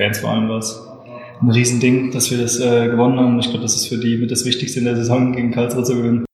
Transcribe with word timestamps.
Fans 0.00 0.18
vor 0.20 0.30
allem 0.30 0.48
war 0.48 0.58
es 0.58 0.80
ein 1.42 1.50
Riesending, 1.50 2.10
dass 2.10 2.30
wir 2.30 2.38
das 2.38 2.58
äh, 2.58 2.88
gewonnen 2.88 3.18
haben. 3.20 3.38
Ich 3.38 3.50
glaube, 3.50 3.62
das 3.62 3.76
ist 3.76 3.88
für 3.88 3.98
die 3.98 4.16
mit 4.16 4.30
das 4.30 4.46
Wichtigste 4.46 4.78
in 4.78 4.86
der 4.86 4.96
Saison 4.96 5.32
gegen 5.32 5.50
Karlsruhe 5.50 5.84
zu 5.84 5.96
gewinnen. 5.96 6.24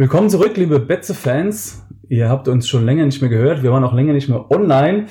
Willkommen 0.00 0.30
zurück, 0.30 0.56
liebe 0.56 0.80
Betze-Fans. 0.80 1.86
Ihr 2.08 2.30
habt 2.30 2.48
uns 2.48 2.66
schon 2.66 2.86
länger 2.86 3.04
nicht 3.04 3.20
mehr 3.20 3.28
gehört. 3.28 3.62
Wir 3.62 3.70
waren 3.70 3.84
auch 3.84 3.92
länger 3.92 4.14
nicht 4.14 4.30
mehr 4.30 4.50
online. 4.50 5.08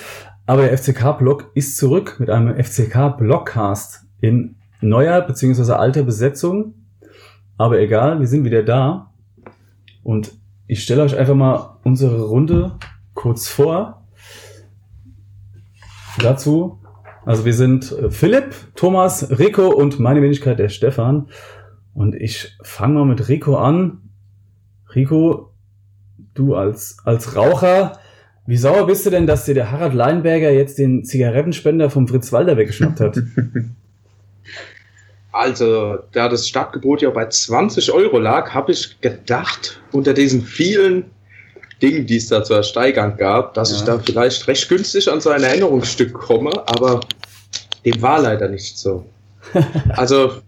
Aber 0.48 0.64
der 0.64 0.76
FCK-Blog 0.76 1.52
ist 1.54 1.78
zurück 1.78 2.16
mit 2.18 2.32
einem 2.32 2.56
FCK-Blogcast 2.56 4.08
in 4.20 4.56
neuer 4.82 5.22
bzw. 5.22 5.74
alter 5.74 6.02
Besetzung. 6.02 6.74
Aber 7.56 7.80
egal, 7.80 8.20
wir 8.20 8.26
sind 8.26 8.46
wieder 8.46 8.64
da. 8.64 9.14
Und 10.02 10.32
ich 10.66 10.82
stelle 10.82 11.04
euch 11.04 11.16
einfach 11.16 11.36
mal 11.36 11.78
unsere 11.84 12.24
Runde 12.24 12.80
kurz 13.14 13.48
vor. 13.48 14.08
Dazu, 16.18 16.80
also 17.28 17.46
wir 17.46 17.54
sind 17.54 17.92
äh, 17.92 18.10
Philipp, 18.10 18.56
Thomas, 18.74 19.38
Rico 19.38 19.68
und 19.68 20.00
meine 20.00 20.24
Wenigkeit 20.24 20.58
der 20.58 20.70
Stefan. 20.70 21.28
Und 21.94 22.16
ich 22.16 22.58
fange 22.64 22.96
mal 22.96 23.06
mit 23.06 23.30
Rico 23.30 23.56
an. 23.56 24.09
Rico, 24.96 25.52
du 26.34 26.56
als, 26.56 26.98
als 27.06 27.36
Raucher, 27.36 28.00
wie 28.46 28.58
sauer 28.58 28.88
bist 28.88 29.06
du 29.06 29.10
denn, 29.10 29.28
dass 29.28 29.46
dir 29.46 29.54
der 29.54 29.72
Harald 29.72 29.94
Leinberger 29.94 30.50
jetzt 30.50 30.80
den 30.80 31.06
Zigarettenspender 31.06 31.90
vom 31.90 32.08
Fritz 32.08 32.32
Walder 32.32 32.58
weggeschnappt 32.58 33.00
hat? 33.00 33.20
Also, 35.32 36.00
da 36.12 36.28
das 36.28 36.48
Startgebot 36.48 37.04
ja 37.04 37.12
bei 37.12 37.28
20 37.28 37.92
Euro 37.92 38.18
lag, 38.18 38.54
habe 38.56 38.72
ich 38.72 39.00
gedacht, 39.00 39.80
unter 39.92 40.14
diesen 40.16 40.42
vielen 40.42 41.06
Dingen, 41.82 42.08
die 42.08 42.18
es 42.18 42.28
da 42.28 42.44
zu 42.44 42.56
ersteigern 42.56 43.16
gab, 43.16 43.54
dass 43.54 43.72
ja. 43.72 43.78
ich 43.78 43.84
da 43.84 44.00
vielleicht 44.00 44.48
recht 44.48 44.68
günstig 44.68 45.10
an 45.10 45.22
so 45.22 45.30
ein 45.30 45.44
Erinnerungsstück 45.44 46.14
komme, 46.14 46.52
aber 46.68 47.02
dem 47.86 48.02
war 48.02 48.20
leider 48.22 48.50
nicht 48.50 48.78
so. 48.78 49.06
Also, 49.90 50.42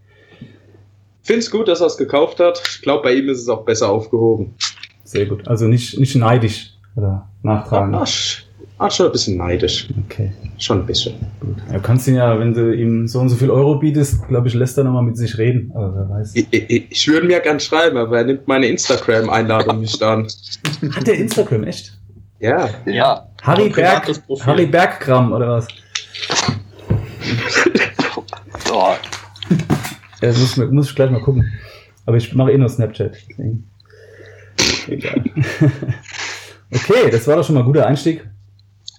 finde 1.24 1.40
es 1.40 1.52
gut, 1.52 1.68
dass 1.68 1.82
er 1.82 1.88
es 1.88 1.98
gekauft 1.98 2.40
hat. 2.40 2.62
Ich 2.76 2.82
glaube, 2.82 3.04
bei 3.04 3.14
ihm 3.14 3.30
ist 3.30 3.40
es 3.40 3.50
auch 3.50 3.64
besser 3.64 3.90
aufgehoben. 3.90 4.56
Sehr 5.04 5.26
gut. 5.26 5.48
Also 5.48 5.68
nicht, 5.68 6.00
nicht 6.00 6.16
neidisch 6.16 6.74
oder 6.96 7.28
nachtragend. 7.44 7.96
Ach, 7.96 8.08
ach, 8.78 8.92
schon 8.92 9.08
ein 9.08 9.12
bisschen 9.12 9.38
neidisch. 9.38 9.90
Okay. 10.06 10.32
Schon 10.58 10.80
ein 10.80 10.86
bisschen. 10.86 11.16
Gut. 11.40 11.58
Du 11.72 11.80
kannst 11.82 12.08
ihn 12.08 12.16
ja, 12.16 12.40
wenn 12.40 12.54
du 12.54 12.74
ihm 12.74 13.08
so 13.08 13.20
und 13.20 13.30
so 13.30 13.36
viel 13.36 13.50
Euro 13.50 13.76
bietest, 13.76 14.28
glaube 14.28 14.48
ich, 14.48 14.54
lässt 14.54 14.78
er 14.78 14.84
nochmal 14.84 15.04
mit 15.04 15.18
sich 15.18 15.38
reden. 15.38 15.72
Aber 15.76 15.94
wer 15.96 16.10
weiß. 16.10 16.36
Ich, 16.36 16.48
ich, 16.52 16.92
ich 16.92 17.08
würde 17.08 17.28
mir 17.28 17.40
gern 17.40 17.60
schreiben, 17.60 17.98
aber 17.98 18.20
er 18.20 18.24
nimmt 18.24 18.48
meine 18.48 18.68
Instagram-Einladung 18.68 19.82
nicht 19.82 20.02
an. 20.02 20.28
Hat 20.96 21.08
der 21.08 21.16
Instagram, 21.16 21.64
echt? 21.64 21.98
Ja. 22.40 22.70
Ja. 22.86 23.28
Harry 23.44 23.70
Berg, 23.70 24.10
Harry 24.46 24.66
Berggramm 24.66 25.32
oder 25.34 25.50
was? 25.50 25.68
oh. 28.72 28.96
Ja, 30.22 30.30
muss, 30.30 30.58
muss 30.58 30.90
ich 30.90 30.96
gleich 30.96 31.12
mal 31.12 31.22
gucken. 31.22 31.52
Aber 32.06 32.18
ich 32.18 32.34
mache 32.34 32.52
eh 32.52 32.58
nur 32.58 32.70
Snapchat. 32.70 33.18
Egal. 34.88 35.24
okay, 36.72 37.10
das 37.12 37.28
war 37.28 37.36
doch 37.36 37.46
schon 37.46 37.56
mal 37.56 37.62
ein 37.62 37.68
guter 37.68 37.86
Einstieg. 37.86 38.28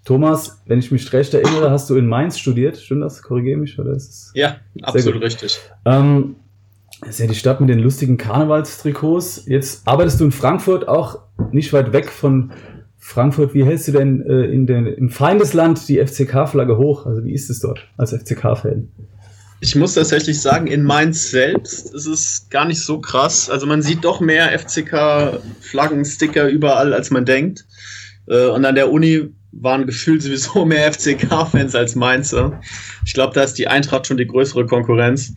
Thomas, 0.04 0.60
wenn 0.66 0.80
ich 0.80 0.90
mich 0.90 1.12
recht 1.12 1.32
erinnere, 1.32 1.70
hast 1.70 1.88
du 1.88 1.96
in 1.96 2.06
Mainz 2.06 2.38
studiert. 2.38 2.76
Stimmt 2.76 3.02
das? 3.02 3.22
Korrigiere 3.22 3.58
mich, 3.58 3.78
oder 3.78 3.92
ist 3.92 4.10
es? 4.10 4.32
Ja, 4.34 4.56
absolut 4.82 5.22
richtig. 5.22 5.58
Ähm, 5.84 6.36
das 7.00 7.10
ist 7.10 7.18
ja 7.20 7.26
die 7.26 7.34
Stadt 7.34 7.60
mit 7.60 7.68
den 7.70 7.78
lustigen 7.78 8.16
Karnevalstrikots. 8.16 9.46
Jetzt 9.46 9.86
arbeitest 9.86 10.20
du 10.20 10.24
in 10.24 10.32
Frankfurt, 10.32 10.88
auch 10.88 11.20
nicht 11.52 11.72
weit 11.72 11.92
weg 11.92 12.10
von 12.10 12.52
Frankfurt. 12.96 13.54
Wie 13.54 13.64
hältst 13.64 13.88
du 13.88 13.92
denn 13.92 14.22
äh, 14.22 14.44
in 14.44 14.66
den, 14.66 14.86
im 14.86 15.08
Feindesland 15.10 15.88
die 15.88 16.04
FCK-Flagge 16.04 16.78
hoch? 16.78 17.06
Also 17.06 17.24
wie 17.24 17.32
ist 17.32 17.50
es 17.50 17.60
dort 17.60 17.88
als 17.96 18.12
FCK-Fan? 18.12 18.88
Ich 19.62 19.76
muss 19.76 19.94
tatsächlich 19.94 20.40
sagen, 20.40 20.66
in 20.66 20.82
Mainz 20.82 21.30
selbst 21.30 21.94
ist 21.94 22.06
es 22.06 22.48
gar 22.50 22.64
nicht 22.64 22.80
so 22.80 23.00
krass. 23.00 23.48
Also 23.48 23.64
man 23.64 23.80
sieht 23.80 24.02
doch 24.02 24.18
mehr 24.18 24.58
FCK-Flaggensticker 24.58 26.48
überall, 26.48 26.92
als 26.92 27.10
man 27.10 27.24
denkt. 27.24 27.64
Äh, 28.26 28.46
und 28.46 28.64
an 28.64 28.74
der 28.74 28.90
Uni 28.90 29.28
waren 29.52 29.86
gefühlt 29.86 30.20
sowieso 30.20 30.64
mehr 30.66 30.92
FCK-Fans 30.92 31.76
als 31.76 31.94
Mainzer. 31.94 32.60
Ich 33.06 33.14
glaube, 33.14 33.34
da 33.34 33.44
ist 33.44 33.54
die 33.54 33.68
Eintracht 33.68 34.08
schon 34.08 34.16
die 34.16 34.26
größere 34.26 34.66
Konkurrenz. 34.66 35.32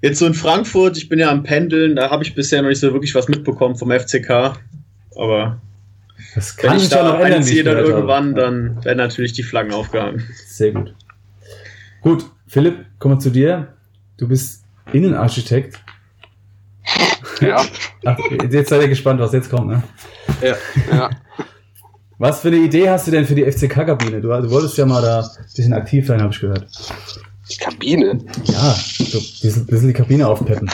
Jetzt 0.00 0.20
so 0.20 0.26
in 0.26 0.34
Frankfurt, 0.34 0.96
ich 0.96 1.08
bin 1.08 1.18
ja 1.18 1.28
am 1.32 1.42
Pendeln, 1.42 1.96
da 1.96 2.10
habe 2.10 2.22
ich 2.22 2.36
bisher 2.36 2.62
noch 2.62 2.68
nicht 2.68 2.78
so 2.78 2.92
wirklich 2.92 3.16
was 3.16 3.26
mitbekommen 3.26 3.74
vom 3.74 3.90
FCK. 3.90 4.60
Aber 5.16 5.60
das 6.36 6.56
kann 6.56 6.70
wenn 6.70 6.78
ich 6.78 6.88
da 6.88 7.18
einziehe 7.18 7.64
dann 7.64 7.78
irgendwann, 7.78 8.28
habe. 8.28 8.40
dann 8.40 8.84
werden 8.84 8.98
natürlich 8.98 9.32
die 9.32 9.42
Flaggen 9.42 9.72
aufgehangen. 9.72 10.22
Sehr 10.46 10.70
gut. 10.70 10.94
Gut, 12.00 12.26
Philipp, 12.46 12.86
kommen 12.98 13.16
wir 13.16 13.20
zu 13.20 13.30
dir. 13.30 13.74
Du 14.16 14.28
bist 14.28 14.64
Innenarchitekt. 14.92 15.80
Ja. 17.40 17.64
Ach, 18.04 18.18
jetzt 18.50 18.68
seid 18.68 18.82
ihr 18.82 18.88
gespannt, 18.88 19.20
was 19.20 19.32
jetzt 19.32 19.50
kommt, 19.50 19.68
ne? 19.68 19.82
Ja, 20.42 20.54
ja. 20.92 21.10
Was 22.18 22.40
für 22.40 22.48
eine 22.48 22.58
Idee 22.58 22.88
hast 22.88 23.06
du 23.06 23.10
denn 23.10 23.26
für 23.26 23.34
die 23.34 23.50
FCK-Kabine? 23.50 24.20
Du, 24.20 24.28
du, 24.28 24.50
wolltest 24.50 24.78
ja 24.78 24.86
mal 24.86 25.02
da 25.02 25.20
ein 25.20 25.44
bisschen 25.56 25.72
aktiv 25.72 26.06
sein, 26.06 26.22
habe 26.22 26.32
ich 26.32 26.40
gehört. 26.40 26.66
Die 27.50 27.56
Kabine? 27.56 28.18
Ja, 28.44 28.72
so 28.72 29.18
ein 29.18 29.66
bisschen, 29.66 29.88
die 29.88 29.92
Kabine 29.92 30.28
aufpeppen. 30.28 30.70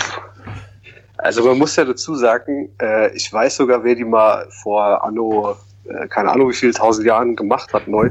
Also 1.17 1.45
man 1.45 1.59
muss 1.59 1.77
ja 1.77 1.85
dazu 1.85 2.15
sagen, 2.15 2.71
äh, 2.81 3.15
ich 3.15 3.33
weiß 3.33 3.57
sogar, 3.57 3.83
wer 3.85 3.95
die 3.95 4.05
mal 4.05 4.47
vor 4.63 5.03
Anno, 5.03 5.57
äh, 5.85 6.09
keine 6.09 6.31
Ahnung 6.31 6.51
wie 6.51 6.55
viele 6.55 6.73
tausend 6.73 7.07
Jahren 7.07 7.37
gemacht 7.37 7.73
hat, 7.73 7.89
neu. 7.89 8.11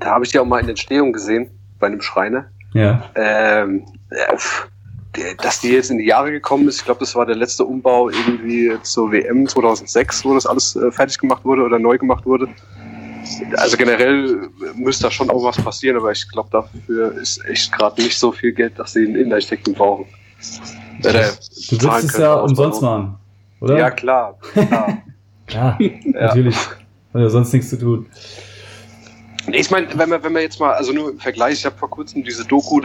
Da 0.00 0.06
habe 0.06 0.24
ich 0.24 0.30
die 0.30 0.38
auch 0.38 0.46
mal 0.46 0.60
in 0.60 0.68
Entstehung 0.68 1.12
gesehen 1.12 1.50
bei 1.84 1.88
einem 1.88 2.00
Schreiner. 2.00 2.46
Ja. 2.72 3.10
Ähm, 3.14 3.84
äh, 4.08 5.34
dass 5.42 5.60
die 5.60 5.68
jetzt 5.68 5.90
in 5.90 5.98
die 5.98 6.06
Jahre 6.06 6.32
gekommen 6.32 6.66
ist, 6.66 6.78
ich 6.78 6.84
glaube, 6.86 7.00
das 7.00 7.14
war 7.14 7.26
der 7.26 7.36
letzte 7.36 7.64
Umbau 7.64 8.08
irgendwie 8.08 8.72
zur 8.82 9.12
WM 9.12 9.46
2006, 9.46 10.24
wo 10.24 10.32
das 10.32 10.46
alles 10.46 10.74
äh, 10.76 10.90
fertig 10.90 11.18
gemacht 11.18 11.44
wurde 11.44 11.62
oder 11.62 11.78
neu 11.78 11.98
gemacht 11.98 12.24
wurde. 12.24 12.48
Also 13.56 13.76
generell 13.76 14.48
müsste 14.74 15.04
da 15.04 15.10
schon 15.10 15.28
auch 15.28 15.44
was 15.44 15.56
passieren, 15.56 15.98
aber 15.98 16.10
ich 16.10 16.26
glaube, 16.30 16.48
dafür 16.50 17.12
ist 17.12 17.44
echt 17.44 17.70
gerade 17.72 18.02
nicht 18.02 18.18
so 18.18 18.32
viel 18.32 18.52
Geld, 18.52 18.78
dass 18.78 18.94
sie 18.94 19.04
einen 19.04 19.16
Innenarchitekten 19.16 19.74
brauchen. 19.74 20.06
Äh, 21.02 21.12
du 21.70 21.82
willst 21.82 22.04
es 22.04 22.18
ja 22.18 22.34
umsonst 22.34 22.80
machen, 22.80 23.16
oder? 23.60 23.78
Ja, 23.78 23.90
klar. 23.90 24.38
klar. 25.46 25.78
ja, 25.78 25.78
natürlich. 26.12 26.56
Hat 26.56 27.20
ja 27.20 27.28
sonst 27.28 27.52
nichts 27.52 27.68
zu 27.70 27.78
tun. 27.78 28.06
Ich 29.52 29.70
meine, 29.70 29.88
wenn 29.96 30.08
man, 30.08 30.22
wenn 30.22 30.32
man 30.32 30.42
jetzt 30.42 30.58
mal, 30.58 30.72
also 30.72 30.92
nur 30.92 31.10
im 31.10 31.18
Vergleich, 31.18 31.54
ich 31.54 31.66
habe 31.66 31.76
vor 31.76 31.90
kurzem 31.90 32.24
diese 32.24 32.44
Doku 32.44 32.80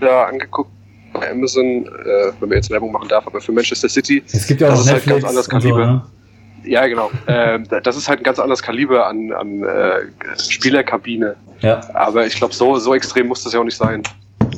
da 0.00 0.24
angeguckt 0.24 0.70
bei 1.12 1.30
Amazon, 1.30 1.86
äh, 1.86 2.32
wenn 2.40 2.48
man 2.48 2.56
jetzt 2.56 2.70
Werbung 2.70 2.92
machen 2.92 3.08
darf, 3.08 3.26
aber 3.26 3.40
für 3.40 3.52
Manchester 3.52 3.88
City. 3.88 4.22
Es 4.26 4.46
gibt 4.46 4.60
ja 4.60 4.68
auch 4.68 4.72
das 4.72 4.80
ist 4.80 4.86
Netflix 4.86 5.06
halt 5.06 5.22
ganz 5.22 5.28
anderes 5.28 5.48
Kaliber. 5.48 5.76
So, 5.76 5.92
ne? 5.92 6.02
Ja, 6.64 6.86
genau. 6.86 7.10
ähm, 7.28 7.66
das 7.82 7.96
ist 7.96 8.08
halt 8.08 8.20
ein 8.20 8.24
ganz 8.24 8.38
anderes 8.38 8.62
Kaliber 8.62 9.06
an, 9.06 9.32
an 9.32 9.62
äh, 9.62 10.00
Spielerkabine. 10.38 11.36
Ja. 11.60 11.80
Aber 11.94 12.26
ich 12.26 12.34
glaube, 12.34 12.54
so, 12.54 12.76
so 12.78 12.94
extrem 12.94 13.28
muss 13.28 13.44
das 13.44 13.52
ja 13.52 13.60
auch 13.60 13.64
nicht 13.64 13.76
sein. 13.76 14.02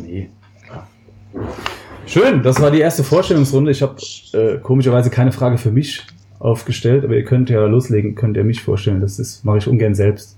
Nee. 0.03 0.31
Schön, 2.06 2.43
das 2.43 2.61
war 2.61 2.70
die 2.70 2.81
erste 2.81 3.05
Vorstellungsrunde. 3.05 3.70
Ich 3.70 3.82
habe 3.82 3.97
äh, 4.32 4.59
komischerweise 4.59 5.11
keine 5.11 5.32
Frage 5.32 5.59
für 5.59 5.73
mich 5.73 6.06
aufgestellt, 6.38 7.05
aber 7.05 7.15
ihr 7.15 7.25
könnt 7.25 7.50
ja 7.50 7.65
loslegen, 7.67 8.15
könnt 8.15 8.37
ihr 8.37 8.44
mich 8.44 8.62
vorstellen. 8.62 9.00
Das 9.00 9.41
mache 9.44 9.59
ich 9.59 9.67
ungern 9.67 9.94
selbst 9.94 10.37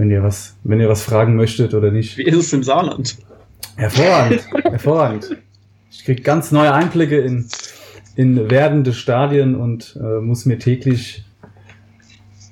wenn 0.00 0.10
ihr 0.10 0.22
was, 0.22 0.56
wenn 0.64 0.80
ihr 0.80 0.88
was 0.88 1.02
fragen 1.02 1.36
möchtet 1.36 1.74
oder 1.74 1.90
nicht. 1.90 2.16
Wie 2.16 2.22
ist 2.22 2.36
es 2.36 2.52
im 2.54 2.62
Saarland? 2.62 3.18
Hervorragend, 3.76 4.46
hervorragend. 4.64 5.36
Ich 5.90 6.06
kriege 6.06 6.22
ganz 6.22 6.52
neue 6.52 6.72
Einblicke 6.72 7.18
in, 7.18 7.46
in 8.16 8.50
werdende 8.50 8.94
Stadien 8.94 9.54
und 9.54 9.98
äh, 10.02 10.20
muss 10.22 10.46
mir 10.46 10.58
täglich, 10.58 11.26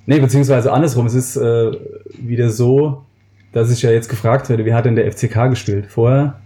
nee, 0.04 0.18
beziehungsweise 0.18 0.70
andersrum, 0.74 1.06
es 1.06 1.14
ist 1.14 1.36
äh, 1.36 1.72
wieder 2.18 2.50
so, 2.50 3.06
dass 3.52 3.70
ich 3.70 3.80
ja 3.80 3.92
jetzt 3.92 4.10
gefragt 4.10 4.50
werde, 4.50 4.66
wie 4.66 4.74
hat 4.74 4.84
denn 4.84 4.96
der 4.96 5.10
FCK 5.10 5.48
gespielt? 5.48 5.86
Vorher, 5.88 6.40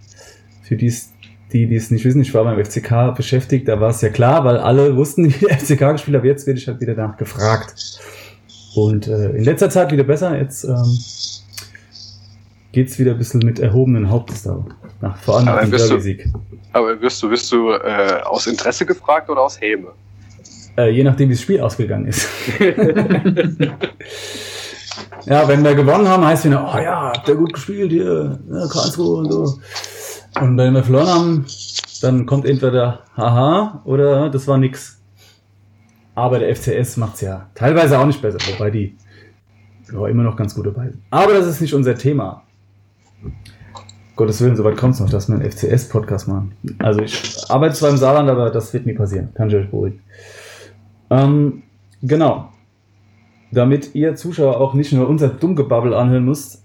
für 0.61 0.77
dies, 0.77 1.11
die, 1.51 1.67
die 1.67 1.75
es 1.75 1.91
nicht 1.91 2.05
wissen, 2.05 2.21
ich 2.21 2.33
war 2.33 2.45
beim 2.45 2.63
FCK 2.63 3.13
beschäftigt, 3.13 3.67
da 3.67 3.81
war 3.81 3.89
es 3.89 3.99
ja 3.99 4.07
klar, 4.07 4.45
weil 4.45 4.55
alle 4.55 4.95
wussten, 4.95 5.25
wie 5.25 5.45
der 5.45 5.59
FCK 5.59 5.91
gespielt 5.91 6.15
hat, 6.15 6.23
jetzt 6.23 6.47
werde 6.47 6.61
ich 6.61 6.67
halt 6.69 6.79
wieder 6.79 6.95
danach 6.95 7.17
gefragt. 7.17 7.99
Und 8.75 9.07
äh, 9.07 9.29
in 9.31 9.43
letzter 9.43 9.69
Zeit 9.69 9.91
wieder 9.91 10.03
besser. 10.03 10.37
Jetzt 10.37 10.63
ähm, 10.63 10.97
geht's 12.71 12.97
wieder 12.97 13.11
ein 13.11 13.17
bisschen 13.17 13.41
mit 13.41 13.59
erhobenen 13.59 14.09
Hauptes 14.09 14.43
da. 14.43 14.65
Nach, 15.01 15.17
vor 15.17 15.35
allem 15.37 15.45
nach 15.45 15.53
Aber 15.53 15.61
dem 15.61 15.71
wirst 15.71 15.85
du- 15.85 15.89
Derby-Sieg. 15.89 16.27
Aber 16.71 16.99
wirst 17.01 17.21
du, 17.21 17.29
wirst 17.29 17.51
du 17.51 17.69
äh, 17.71 18.21
aus 18.23 18.47
Interesse 18.47 18.85
gefragt 18.85 19.29
oder 19.29 19.41
aus 19.41 19.61
Häme? 19.61 19.89
Äh, 20.75 20.89
je 20.89 21.03
nachdem, 21.03 21.29
wie 21.29 21.33
das 21.33 21.41
Spiel 21.41 21.61
ausgegangen 21.61 22.07
ist. 22.07 22.27
ja, 25.25 25.47
wenn 25.47 25.63
wir 25.63 25.75
gewonnen 25.75 26.07
haben, 26.07 26.25
heißt 26.25 26.45
es 26.45 26.51
wieder, 26.51 26.63
oh 26.73 26.77
ja, 26.79 27.11
habt 27.15 27.27
ihr 27.27 27.35
gut 27.35 27.53
gespielt 27.53 27.91
hier, 27.91 28.39
ja, 28.51 28.67
Karlsruhe 28.67 29.17
und 29.19 29.31
so. 29.31 29.59
Und 30.41 30.57
wenn 30.57 30.73
wir 30.73 30.83
verloren 30.83 31.07
haben, 31.07 31.45
dann 32.01 32.25
kommt 32.25 32.45
entweder 32.45 33.01
haha 33.15 33.81
oder 33.85 34.29
das 34.31 34.47
war 34.47 34.57
nix. 34.57 34.99
Aber 36.15 36.39
der 36.39 36.55
FCS 36.55 36.97
macht's 36.97 37.21
ja 37.21 37.49
teilweise 37.55 37.97
auch 37.99 38.05
nicht 38.05 38.21
besser, 38.21 38.39
wobei 38.53 38.69
die 38.69 38.95
ja, 39.91 40.07
immer 40.07 40.23
noch 40.23 40.35
ganz 40.35 40.55
gut 40.55 40.67
dabei 40.67 40.89
sind. 40.89 41.01
Aber 41.09 41.33
das 41.33 41.47
ist 41.47 41.61
nicht 41.61 41.73
unser 41.73 41.95
Thema. 41.95 42.43
Gottes 44.15 44.41
Willen, 44.41 44.55
soweit 44.55 44.77
kommt's 44.77 44.99
noch, 44.99 45.09
dass 45.09 45.27
wir 45.27 45.35
einen 45.35 45.49
FCS-Podcast 45.49 46.27
machen. 46.27 46.53
Also 46.79 47.01
ich 47.01 47.49
arbeite 47.49 47.73
zwar 47.73 47.89
im 47.89 47.97
Saarland, 47.97 48.29
aber 48.29 48.51
das 48.51 48.71
wird 48.73 48.85
nie 48.85 48.93
passieren. 48.93 49.33
Kann 49.33 49.49
ich 49.49 49.55
euch 49.55 49.69
beruhigen. 49.69 50.01
Ähm, 51.09 51.63
genau. 52.01 52.49
Damit 53.51 53.95
ihr 53.95 54.15
Zuschauer 54.15 54.59
auch 54.59 54.75
nicht 54.75 54.93
nur 54.93 55.07
unser 55.07 55.29
Dummgebabbel 55.29 55.93
anhören 55.93 56.25
müsst, 56.25 56.63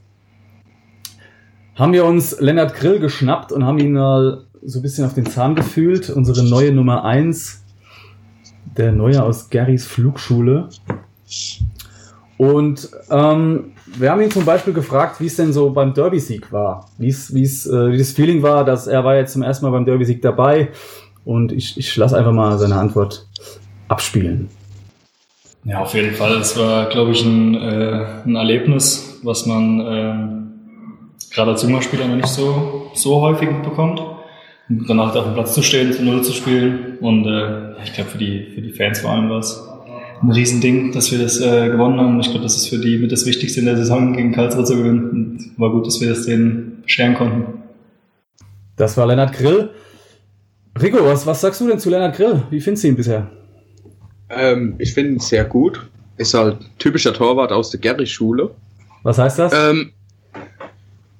haben 1.74 1.92
wir 1.92 2.04
uns 2.04 2.38
Lennart 2.40 2.74
Grill 2.74 2.98
geschnappt 2.98 3.52
und 3.52 3.64
haben 3.64 3.78
ihn 3.78 3.92
mal 3.92 4.44
so 4.62 4.80
ein 4.80 4.82
bisschen 4.82 5.06
auf 5.06 5.14
den 5.14 5.26
Zahn 5.26 5.54
gefühlt. 5.54 6.10
Unsere 6.10 6.44
neue 6.44 6.72
Nummer 6.72 7.04
1, 7.04 7.62
der 8.78 8.92
neue 8.92 9.22
aus 9.22 9.50
Garys 9.50 9.86
Flugschule. 9.86 10.68
Und 12.36 12.88
ähm, 13.10 13.72
wir 13.86 14.10
haben 14.10 14.22
ihn 14.22 14.30
zum 14.30 14.44
Beispiel 14.44 14.72
gefragt, 14.72 15.20
wie 15.20 15.26
es 15.26 15.36
denn 15.36 15.52
so 15.52 15.70
beim 15.70 15.92
Derby-Sieg 15.92 16.52
war. 16.52 16.88
Wie 16.96 17.08
es, 17.08 17.34
wie 17.34 17.42
es, 17.42 17.66
äh, 17.66 17.92
wie 17.92 17.98
das 17.98 18.12
Feeling 18.12 18.42
war, 18.42 18.64
dass 18.64 18.86
er 18.86 19.04
war 19.04 19.16
jetzt 19.16 19.32
zum 19.32 19.42
ersten 19.42 19.66
Mal 19.66 19.72
beim 19.72 19.84
Derby-Sieg 19.84 20.22
dabei. 20.22 20.68
Und 21.24 21.52
ich, 21.52 21.76
ich 21.76 21.94
lasse 21.96 22.16
einfach 22.16 22.32
mal 22.32 22.58
seine 22.58 22.76
Antwort 22.76 23.26
abspielen. 23.88 24.48
Ja, 25.64 25.80
auf 25.80 25.92
jeden 25.94 26.14
Fall. 26.14 26.36
Es 26.36 26.56
war, 26.56 26.88
glaube 26.88 27.10
ich, 27.10 27.24
ein, 27.24 27.54
äh, 27.54 28.06
ein 28.24 28.36
Erlebnis, 28.36 29.18
was 29.22 29.44
man 29.44 29.80
ähm, 29.86 30.48
gerade 31.30 31.50
als 31.50 31.62
junger 31.62 31.80
noch 31.80 32.16
nicht 32.16 32.28
so, 32.28 32.90
so 32.94 33.20
häufig 33.20 33.48
bekommt. 33.62 34.00
Und 34.68 34.88
dann 34.88 35.00
halt 35.00 35.16
auf 35.16 35.24
dem 35.24 35.34
Platz 35.34 35.54
zu 35.54 35.62
stehen, 35.62 35.92
zu 35.92 36.02
Null 36.02 36.22
zu 36.22 36.32
spielen. 36.32 36.98
Und 37.00 37.26
äh, 37.26 37.82
ich 37.82 37.92
glaube, 37.94 38.10
für 38.10 38.18
die, 38.18 38.50
für 38.54 38.60
die 38.60 38.72
Fans 38.72 39.00
vor 39.00 39.10
allem 39.10 39.30
war 39.30 39.38
es 39.38 39.62
ein 40.22 40.30
Riesending, 40.30 40.92
dass 40.92 41.10
wir 41.10 41.18
das 41.18 41.40
äh, 41.40 41.68
gewonnen 41.68 41.98
haben. 41.98 42.20
Ich 42.20 42.30
glaube, 42.30 42.42
das 42.42 42.56
ist 42.56 42.68
für 42.68 42.78
die 42.78 42.98
mit 42.98 43.12
das 43.12 43.24
Wichtigste 43.24 43.60
in 43.60 43.66
der 43.66 43.76
Saison 43.76 44.14
gegen 44.14 44.32
Karlsruhe 44.32 44.64
zu 44.64 44.76
gewinnen. 44.76 45.10
Und 45.10 45.58
war 45.58 45.70
gut, 45.70 45.86
dass 45.86 46.00
wir 46.00 46.10
das 46.10 46.26
denen 46.26 46.82
bescheren 46.82 47.14
konnten. 47.14 47.62
Das 48.76 48.96
war 48.96 49.06
Lennart 49.06 49.32
Grill. 49.32 49.70
Rico, 50.80 51.04
was, 51.04 51.26
was 51.26 51.40
sagst 51.40 51.60
du 51.60 51.68
denn 51.68 51.78
zu 51.78 51.90
Lennart 51.90 52.16
Grill? 52.16 52.42
Wie 52.50 52.60
findest 52.60 52.84
du 52.84 52.88
ihn 52.88 52.96
bisher? 52.96 53.30
Ähm, 54.30 54.74
ich 54.78 54.92
finde 54.92 55.12
ihn 55.12 55.18
sehr 55.18 55.44
gut. 55.44 55.88
Ist 56.16 56.34
halt 56.34 56.58
typischer 56.78 57.12
Torwart 57.12 57.52
aus 57.52 57.70
der 57.70 57.80
Gerry-Schule. 57.80 58.50
Was 59.02 59.18
heißt 59.18 59.38
das? 59.38 59.52
Ähm, 59.54 59.92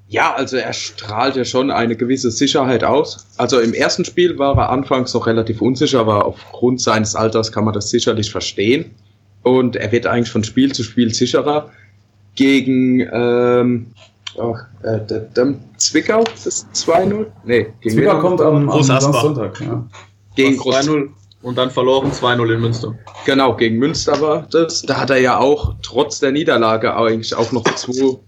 ja, 0.09 0.35
also 0.35 0.57
er 0.57 0.73
strahlt 0.73 1.37
ja 1.37 1.45
schon 1.45 1.71
eine 1.71 1.95
gewisse 1.95 2.31
Sicherheit 2.31 2.83
aus. 2.83 3.27
Also 3.37 3.61
im 3.61 3.75
ersten 3.75 4.07
Spiel 4.07 4.39
war 4.39 4.57
er 4.57 4.71
anfangs 4.71 5.13
noch 5.13 5.27
relativ 5.27 5.61
unsicher, 5.61 6.01
aber 6.01 6.25
aufgrund 6.25 6.81
seines 6.81 7.15
Alters 7.15 7.53
kann 7.53 7.65
man 7.65 7.75
das 7.75 7.91
sicherlich 7.91 8.31
verstehen. 8.31 8.95
Und 9.43 9.77
er 9.77 9.93
wird 9.93 10.07
eigentlich 10.07 10.31
von 10.31 10.45
Spiel 10.45 10.73
zu 10.73 10.83
Spiel 10.83 11.15
sicherer. 11.15 11.71
Gegen 12.35 13.01
ähm, 13.13 13.87
ach, 14.39 14.65
äh, 14.83 14.99
der, 15.07 15.21
der 15.21 15.55
Zwickau, 15.77 16.25
ist 16.35 16.47
das 16.47 16.67
2-0? 16.73 17.27
Nee, 17.45 17.67
gegen 17.81 17.97
Zwickau 17.97 18.19
kommt 18.21 18.41
am, 18.41 18.71
am. 18.71 18.83
Sonntag. 18.83 19.61
Ja. 19.61 19.87
gegen 20.37 20.57
Groß 20.57 20.87
Groß 20.87 20.89
2-0 20.89 21.09
und 21.43 21.59
dann 21.59 21.71
verloren 21.71 22.13
2-0 22.13 22.55
in 22.55 22.61
Münster. 22.61 22.95
Genau, 23.27 23.55
gegen 23.55 23.77
Münster 23.77 24.21
war 24.21 24.47
das. 24.51 24.83
Da 24.83 24.99
hat 24.99 25.11
er 25.11 25.19
ja 25.19 25.39
auch 25.39 25.75
trotz 25.83 26.19
der 26.21 26.33
Niederlage 26.33 26.97
eigentlich 26.97 27.35
auch 27.35 27.53
noch 27.53 27.65
zwei 27.77 28.19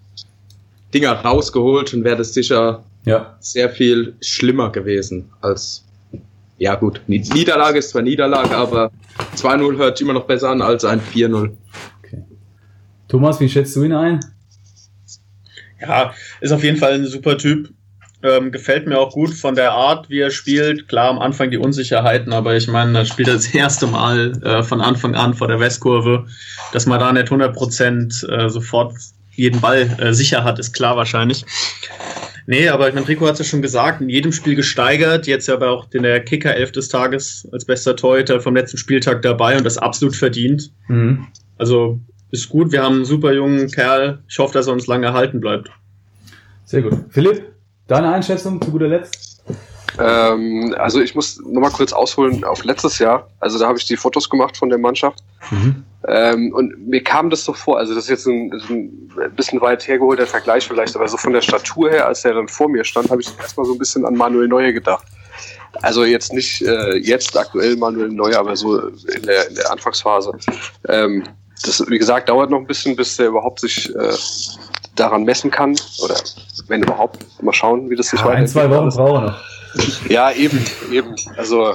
Dinger 0.94 1.12
rausgeholt 1.12 1.94
und 1.94 2.04
wäre 2.04 2.16
das 2.16 2.34
sicher 2.34 2.84
ja. 3.04 3.36
sehr 3.40 3.70
viel 3.70 4.14
schlimmer 4.20 4.70
gewesen 4.70 5.30
als. 5.40 5.84
Ja, 6.58 6.74
gut, 6.74 7.00
Ni- 7.06 7.20
Niederlage 7.32 7.78
ist 7.78 7.90
zwar 7.90 8.02
Niederlage, 8.02 8.54
aber 8.54 8.90
2-0 9.36 9.78
hört 9.78 9.96
sich 9.96 10.04
immer 10.04 10.12
noch 10.12 10.26
besser 10.26 10.50
an 10.50 10.60
als 10.60 10.84
ein 10.84 11.00
4-0. 11.00 11.50
Okay. 12.04 12.22
Thomas, 13.08 13.40
wie 13.40 13.48
schätzt 13.48 13.74
du 13.76 13.84
ihn 13.84 13.92
ein? 13.94 14.20
Ja, 15.80 16.12
ist 16.42 16.52
auf 16.52 16.62
jeden 16.62 16.76
Fall 16.76 16.92
ein 16.92 17.06
super 17.06 17.38
Typ. 17.38 17.70
Ähm, 18.22 18.52
gefällt 18.52 18.86
mir 18.86 18.98
auch 18.98 19.14
gut 19.14 19.32
von 19.32 19.54
der 19.54 19.72
Art, 19.72 20.10
wie 20.10 20.18
er 20.20 20.30
spielt. 20.30 20.88
Klar, 20.88 21.08
am 21.08 21.18
Anfang 21.18 21.50
die 21.50 21.56
Unsicherheiten, 21.56 22.34
aber 22.34 22.54
ich 22.54 22.68
meine, 22.68 22.98
er 22.98 23.04
spielt 23.06 23.28
das 23.28 23.46
erste 23.54 23.86
Mal 23.86 24.32
äh, 24.44 24.62
von 24.62 24.82
Anfang 24.82 25.14
an 25.14 25.32
vor 25.32 25.48
der 25.48 25.58
Westkurve. 25.58 26.26
Dass 26.74 26.84
man 26.84 27.00
da 27.00 27.10
nicht 27.14 27.28
100% 27.28 28.28
äh, 28.28 28.50
sofort 28.50 28.92
jeden 29.32 29.60
Ball 29.60 29.96
äh, 29.98 30.12
sicher 30.12 30.44
hat, 30.44 30.58
ist 30.58 30.72
klar 30.72 30.96
wahrscheinlich. 30.96 31.44
Nee, 32.46 32.68
aber 32.68 32.88
ich 32.88 32.94
meine, 32.94 33.06
Rico 33.06 33.26
hat 33.26 33.34
es 33.34 33.38
ja 33.38 33.44
schon 33.44 33.62
gesagt, 33.62 34.00
in 34.00 34.08
jedem 34.08 34.32
Spiel 34.32 34.56
gesteigert. 34.56 35.26
Jetzt 35.26 35.48
aber 35.48 35.70
auch 35.70 35.86
in 35.92 36.02
der 36.02 36.20
Kicker 36.20 36.54
11 36.54 36.72
des 36.72 36.88
Tages 36.88 37.48
als 37.52 37.64
bester 37.64 37.94
Torhüter 37.94 38.40
vom 38.40 38.56
letzten 38.56 38.76
Spieltag 38.76 39.22
dabei 39.22 39.56
und 39.56 39.64
das 39.64 39.78
absolut 39.78 40.16
verdient. 40.16 40.72
Mhm. 40.88 41.28
Also 41.58 42.00
ist 42.30 42.48
gut. 42.48 42.72
Wir 42.72 42.82
haben 42.82 42.96
einen 42.96 43.04
super 43.04 43.32
jungen 43.32 43.70
Kerl. 43.70 44.22
Ich 44.28 44.38
hoffe, 44.38 44.54
dass 44.54 44.66
er 44.66 44.72
uns 44.72 44.86
lange 44.86 45.06
erhalten 45.06 45.40
bleibt. 45.40 45.70
Sehr 46.64 46.82
gut. 46.82 46.94
Philipp, 47.10 47.52
deine 47.86 48.12
Einschätzung 48.12 48.60
zu 48.60 48.70
guter 48.70 48.88
Letzt? 48.88 49.44
Ähm, 49.98 50.74
also 50.78 51.00
ich 51.00 51.14
muss 51.14 51.40
nochmal 51.40 51.70
kurz 51.70 51.92
ausholen 51.92 52.44
auf 52.44 52.64
letztes 52.64 52.98
Jahr. 52.98 53.28
Also 53.40 53.58
da 53.58 53.66
habe 53.66 53.78
ich 53.78 53.86
die 53.86 53.96
Fotos 53.96 54.28
gemacht 54.30 54.56
von 54.56 54.68
der 54.68 54.78
Mannschaft. 54.78 55.22
Mhm. 55.50 55.84
Ähm, 56.08 56.52
und 56.54 56.88
mir 56.88 57.02
kam 57.02 57.28
das 57.28 57.44
so 57.44 57.52
vor, 57.52 57.78
also 57.78 57.94
das 57.94 58.04
ist 58.04 58.10
jetzt 58.10 58.26
ein, 58.26 58.50
ein 58.70 59.34
bisschen 59.36 59.60
weit 59.60 59.86
hergeholter 59.86 60.26
Vergleich 60.26 60.66
vielleicht, 60.66 60.96
aber 60.96 61.06
so 61.08 61.18
von 61.18 61.32
der 61.32 61.42
Statur 61.42 61.90
her, 61.90 62.06
als 62.06 62.24
er 62.24 62.34
dann 62.34 62.48
vor 62.48 62.68
mir 62.68 62.84
stand, 62.84 63.10
habe 63.10 63.20
ich 63.20 63.28
erstmal 63.38 63.66
so 63.66 63.72
ein 63.72 63.78
bisschen 63.78 64.06
an 64.06 64.14
Manuel 64.14 64.48
Neuer 64.48 64.72
gedacht. 64.72 65.06
Also 65.82 66.04
jetzt 66.04 66.32
nicht 66.32 66.62
äh, 66.62 66.96
jetzt 66.96 67.36
aktuell 67.36 67.76
Manuel 67.76 68.08
Neuer, 68.08 68.38
aber 68.38 68.56
so 68.56 68.78
in 68.78 69.22
der, 69.22 69.48
in 69.48 69.54
der 69.54 69.70
Anfangsphase. 69.70 70.32
Ähm, 70.88 71.24
das, 71.64 71.84
wie 71.88 71.98
gesagt, 71.98 72.28
dauert 72.28 72.50
noch 72.50 72.58
ein 72.58 72.66
bisschen, 72.66 72.96
bis 72.96 73.16
der 73.16 73.28
überhaupt 73.28 73.60
sich 73.60 73.94
äh, 73.94 74.14
daran 74.96 75.24
messen 75.24 75.50
kann. 75.50 75.76
Oder 76.02 76.16
wenn 76.68 76.82
überhaupt, 76.82 77.24
mal 77.42 77.52
schauen, 77.52 77.90
wie 77.90 77.96
das 77.96 78.08
sich 78.08 78.20
Ja, 78.20 78.30
ein, 78.30 78.46
zwei 78.46 78.70
Wochen 78.70 78.88
brauchen 78.88 79.12
wir 79.12 79.30
noch. 79.30 79.59
Ja, 80.08 80.32
eben, 80.32 80.64
eben. 80.90 81.14
Also 81.36 81.74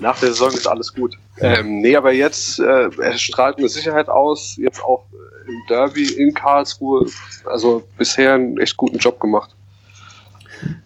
nach 0.00 0.18
der 0.20 0.30
Saison 0.30 0.52
ist 0.52 0.66
alles 0.66 0.94
gut. 0.94 1.16
Ähm, 1.38 1.80
nee, 1.80 1.96
aber 1.96 2.12
jetzt, 2.12 2.58
äh, 2.60 2.88
er 3.00 3.18
strahlt 3.18 3.58
eine 3.58 3.68
Sicherheit 3.68 4.08
aus, 4.08 4.56
jetzt 4.58 4.82
auch 4.82 5.04
im 5.46 5.54
Derby 5.68 6.04
in 6.12 6.34
Karlsruhe. 6.34 7.06
Also 7.46 7.82
bisher 7.96 8.34
einen 8.34 8.58
echt 8.58 8.76
guten 8.76 8.98
Job 8.98 9.18
gemacht. 9.20 9.50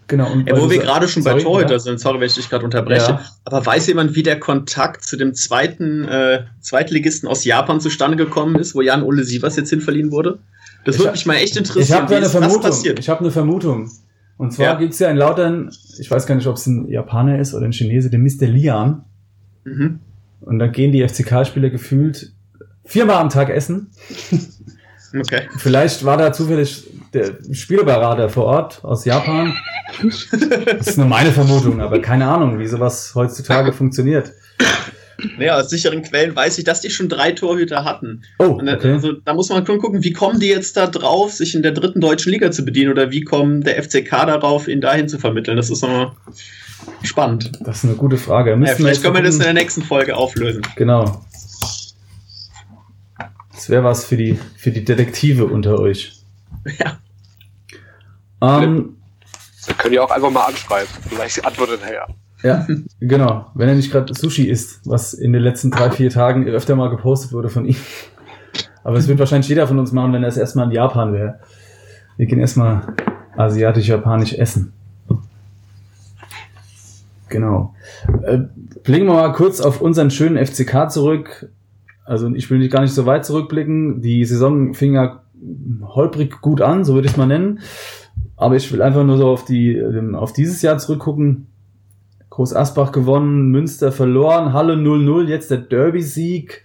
Genau. 0.06 0.30
Und 0.32 0.49
Ja, 0.49 0.56
wo 0.61 0.70
wir 0.70 0.78
gerade 0.78 1.08
schon 1.08 1.25
bei 1.25 1.30
sorry, 1.32 1.42
Torhüter 1.42 1.73
ja. 1.73 1.78
sind, 1.80 1.99
sorry, 1.99 2.20
wenn 2.20 2.26
ich 2.28 2.34
dich 2.34 2.49
gerade 2.49 2.64
unterbreche, 2.64 3.12
Ja. 3.12 3.25
aber 3.44 3.64
weiß 3.64 3.87
jemand, 3.88 4.14
wie 4.14 4.23
der 4.23 4.38
Kontakt 4.38 5.04
zu 5.04 5.16
dem 5.16 5.34
zweiten 5.34 6.04
äh, 6.04 6.44
Zweitligisten 6.61 7.28
aus 7.28 7.44
Japan 7.44 7.80
zustande 7.80 8.16
gekommen 8.16 8.54
ist, 8.56 8.75
wo 8.75 8.82
Jan 8.82 9.02
Ole 9.02 9.25
Sievers 9.25 9.56
jetzt 9.56 9.70
hinverliehen 9.70 10.12
wurde? 10.12 10.38
Das 10.84 10.96
Ich 10.96 11.00
würde 11.00 11.12
mich 11.12 11.26
mal 11.26 11.34
echt 11.37 11.52
Ich 11.52 11.56
interessieren, 11.56 12.02
habe 12.02 12.11
da 12.11 12.16
eine 12.18 12.28
Vermutung. 12.28 12.61
passiert. 12.61 12.99
Ich 12.99 13.08
habe 13.08 13.20
eine 13.20 13.30
Vermutung. 13.30 13.90
Und 14.36 14.52
zwar 14.52 14.66
Ja. 14.66 14.74
gibt's 14.74 14.98
ja 14.98 15.10
in 15.10 15.16
Lautern, 15.16 15.70
ich 15.98 16.10
weiß 16.10 16.26
gar 16.26 16.34
nicht, 16.34 16.46
ob 16.46 16.56
es 16.56 16.66
ein 16.66 16.88
Japaner 16.88 17.38
ist 17.38 17.54
oder 17.54 17.66
ein 17.66 17.72
Chinese, 17.72 18.10
der 18.10 18.18
Mr. 18.18 18.46
Lian. 18.46 19.04
Mhm. 19.64 20.00
Und 20.40 20.58
da 20.58 20.66
gehen 20.66 20.92
die 20.92 21.06
FCK-Spieler 21.06 21.70
gefühlt 21.70 22.32
viermal 22.84 23.16
am 23.16 23.28
Tag 23.30 23.50
essen. 23.50 23.90
Okay. 25.16 25.42
Vielleicht 25.58 26.04
war 26.04 26.16
da 26.16 26.32
zufällig 26.32 26.88
der 27.12 27.38
Spielberater 27.52 28.28
vor 28.28 28.46
Ort 28.46 28.82
aus 28.84 29.04
Japan. 29.04 29.54
Das 30.02 30.88
ist 30.88 30.98
nur 30.98 31.06
meine 31.06 31.30
Vermutung, 31.30 31.80
aber 31.80 32.00
keine 32.00 32.26
Ahnung, 32.26 32.58
wie 32.58 32.66
sowas 32.66 33.12
heutzutage 33.14 33.72
funktioniert. 33.72 34.32
Naja, 35.38 35.57
aus 35.59 35.71
sicheren 35.71 36.02
Quellen 36.02 36.35
weiß 36.37 36.59
ich, 36.59 36.64
dass 36.64 36.81
die 36.81 36.90
schon 36.90 37.09
drei 37.09 37.33
Torhüter 37.33 37.85
hatten. 37.85 38.23
Oh, 38.38 38.61
da- 38.64 38.75
okay. 38.75 38.93
also, 38.93 39.12
da 39.12 39.35
muss 39.35 39.49
man 39.49 39.64
schon 39.66 39.78
gucken, 39.78 40.02
wie 40.04 40.12
kommen 40.12 40.40
die 40.40 40.49
jetzt 40.49 40.76
da 40.76 40.87
drauf, 40.87 41.33
sich 41.33 41.54
in 41.54 41.62
der 41.62 41.73
dritten 41.73 42.00
deutschen 42.00 42.33
Liga 42.33 42.50
zu 42.50 42.64
bedienen 42.64 42.90
oder 42.90 43.11
wie 43.11 43.23
kommt 43.23 43.66
der 43.66 43.83
FCK 43.83 44.11
darauf, 44.26 44.69
ihn 44.69 44.81
dahin 44.81 45.09
zu 45.09 45.19
vermitteln? 45.19 45.57
Das 45.57 45.71
ist 45.71 45.83
nochmal 45.83 46.12
spannend. 47.02 47.52
Das 47.61 47.78
ist 47.78 47.85
eine 47.85 47.95
gute 47.95 48.16
Frage. 48.19 48.50
Ja, 48.50 48.57
vielleicht 48.57 48.78
jetzt 48.97 49.02
können 49.02 49.14
wir 49.16 49.23
das 49.23 49.37
in 49.37 49.43
der 49.43 49.54
nächsten 49.54 49.83
Folge 49.83 50.16
auflösen. 50.16 50.62
Genau. 50.76 51.25
Das 53.52 53.69
wäre 53.71 53.85
was 53.85 54.04
für 54.04 54.16
die, 54.16 54.38
für 54.57 54.71
die 54.71 54.85
Detektive 54.85 55.47
unter 55.47 55.78
euch. 55.78 56.12
Ja. 56.78 56.99
Ähm, 58.43 58.97
Wir 59.66 59.75
können 59.76 59.95
ja 59.95 60.02
auch 60.02 60.11
einfach 60.11 60.31
mal 60.31 60.45
anschreiben. 60.47 60.88
Vielleicht 61.09 61.45
antwortet 61.47 61.81
er 61.87 61.95
ja. 61.95 62.07
Ja, 62.44 62.66
genau. 63.00 63.46
Wenn 63.54 63.68
er 63.68 63.74
nicht 63.74 63.90
gerade 63.90 64.14
Sushi 64.14 64.48
isst, 64.48 64.80
was 64.84 65.14
in 65.14 65.32
den 65.32 65.42
letzten 65.42 65.70
drei, 65.70 65.90
vier 65.90 66.10
Tagen 66.10 66.46
öfter 66.46 66.76
mal 66.76 66.90
gepostet 66.90 67.32
wurde 67.32 67.48
von 67.48 67.64
ihm. 67.64 67.76
Aber 68.84 68.98
es 68.98 69.08
wird 69.08 69.18
wahrscheinlich 69.18 69.48
jeder 69.48 69.66
von 69.66 69.78
uns 69.78 69.92
machen, 69.92 70.12
wenn 70.12 70.22
er 70.22 70.28
es 70.28 70.36
erstmal 70.36 70.66
in 70.66 70.72
Japan 70.72 71.12
wäre. 71.14 71.40
Wir 72.16 72.26
gehen 72.26 72.38
erstmal 72.38 72.94
asiatisch-japanisch 73.36 74.34
essen. 74.34 74.72
Genau. 77.28 77.74
Äh, 78.22 78.40
blicken 78.84 79.06
wir 79.06 79.14
mal 79.14 79.32
kurz 79.32 79.60
auf 79.60 79.80
unseren 79.80 80.10
schönen 80.10 80.36
FCK 80.44 80.90
zurück. 80.90 81.50
Also 82.04 82.32
ich 82.34 82.50
will 82.50 82.58
nicht 82.58 82.70
gar 82.70 82.82
nicht 82.82 82.94
so 82.94 83.06
weit 83.06 83.24
zurückblicken. 83.24 84.02
Die 84.02 84.24
Saison 84.24 84.74
fing 84.74 84.94
ja 84.94 85.22
holprig 85.82 86.40
gut 86.40 86.60
an, 86.60 86.84
so 86.84 86.94
würde 86.94 87.06
ich 87.06 87.12
es 87.12 87.18
mal 87.18 87.26
nennen. 87.26 87.60
Aber 88.36 88.56
ich 88.56 88.70
will 88.70 88.82
einfach 88.82 89.04
nur 89.04 89.16
so 89.16 89.28
auf 89.28 89.44
die 89.44 89.74
ähm, 89.74 90.14
auf 90.14 90.32
dieses 90.32 90.60
Jahr 90.62 90.78
zurückgucken. 90.78 91.46
Groß 92.34 92.52
Asbach 92.52 92.90
gewonnen, 92.90 93.52
Münster 93.52 93.92
verloren, 93.92 94.52
Halle 94.52 94.74
0-0, 94.74 95.28
jetzt 95.28 95.52
der 95.52 95.58
Derby-Sieg. 95.58 96.64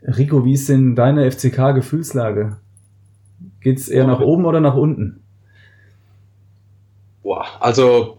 Rico, 0.00 0.46
wie 0.46 0.54
ist 0.54 0.70
denn 0.70 0.96
deine 0.96 1.30
FCK-Gefühlslage? 1.30 2.56
Geht's 3.60 3.88
eher 3.88 4.06
nach 4.06 4.20
oben 4.20 4.46
oder 4.46 4.60
nach 4.60 4.76
unten? 4.76 5.22
Boah, 7.22 7.44
also 7.60 8.16